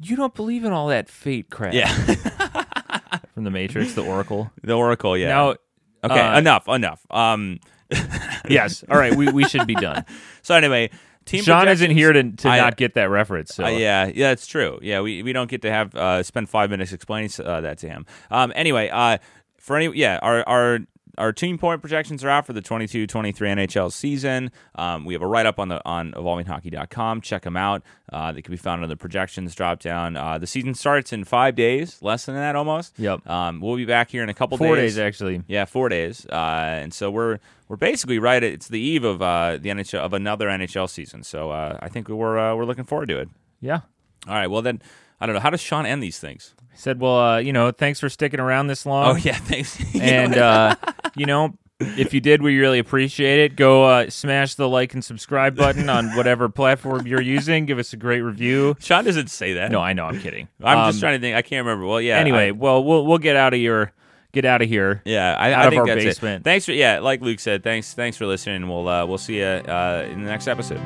[0.02, 1.74] You don't believe in all that fate crap.
[1.76, 1.94] yeah,
[3.34, 4.50] From the Matrix, the Oracle.
[4.64, 5.18] the Oracle.
[5.18, 5.28] Yeah.
[5.28, 5.56] Now,
[6.04, 7.06] okay, uh, enough, enough.
[7.10, 7.60] Um.
[8.50, 8.84] yes.
[8.90, 10.06] All right, we, we should be done.
[10.42, 10.90] So anyway,
[11.26, 11.44] team.
[11.44, 13.54] Sean isn't here to, to I- not get that reference.
[13.54, 14.80] So Uh, yeah, yeah, it's true.
[14.82, 17.90] Yeah, we, we don't get to have uh, spend five minutes explaining uh, that to
[17.90, 18.06] him.
[18.32, 19.18] Um, anyway, uh,
[19.60, 20.80] for any yeah, our our
[21.20, 24.52] our team point projections are out for the 22-23 NHL season.
[24.76, 27.22] Um, we have a write up on the on evolvinghockey.com.
[27.22, 27.84] Check them out.
[28.12, 30.18] Uh, they can be found on the projections drop down.
[30.18, 32.98] Uh, the season starts in five days, less than that almost.
[32.98, 33.28] Yep.
[33.30, 34.96] Um, we'll be back here in a couple four days.
[34.96, 35.44] days actually.
[35.48, 38.42] Yeah, four days, uh, and so we're we're basically right.
[38.44, 41.24] At, it's the eve of uh, the NHL of another NHL season.
[41.24, 43.30] So uh, I think we're uh, we're looking forward to it.
[43.62, 43.82] Yeah.
[44.28, 44.48] All right.
[44.48, 44.82] Well, then,
[45.20, 45.42] I don't know.
[45.42, 46.54] How does Sean end these things?
[46.80, 49.12] Said, well, uh, you know, thanks for sticking around this long.
[49.12, 49.36] Oh, yeah.
[49.38, 49.78] Thanks.
[50.02, 50.76] And uh,
[51.18, 53.56] you know, if you did, we really appreciate it.
[53.58, 57.66] Go uh, smash the like and subscribe button on whatever platform you're using.
[57.66, 58.76] Give us a great review.
[58.80, 59.72] Sean doesn't say that.
[59.72, 60.48] No, I know, I'm kidding.
[60.64, 61.36] I'm Um, just trying to think.
[61.36, 61.86] I can't remember.
[61.86, 62.18] Well, yeah.
[62.18, 63.92] Anyway, I- well, we'll we'll get out of your
[64.32, 65.02] get out of here.
[65.06, 65.36] yeah.
[65.38, 66.06] I, out I of think our that's it.
[66.06, 66.44] basement.
[66.46, 67.00] Thanks for yeah.
[67.00, 67.62] Like Luke said.
[67.64, 67.94] Thanks.
[67.94, 68.68] Thanks for listening.
[68.70, 70.80] We'll uh, we'll see you uh, in the next episode.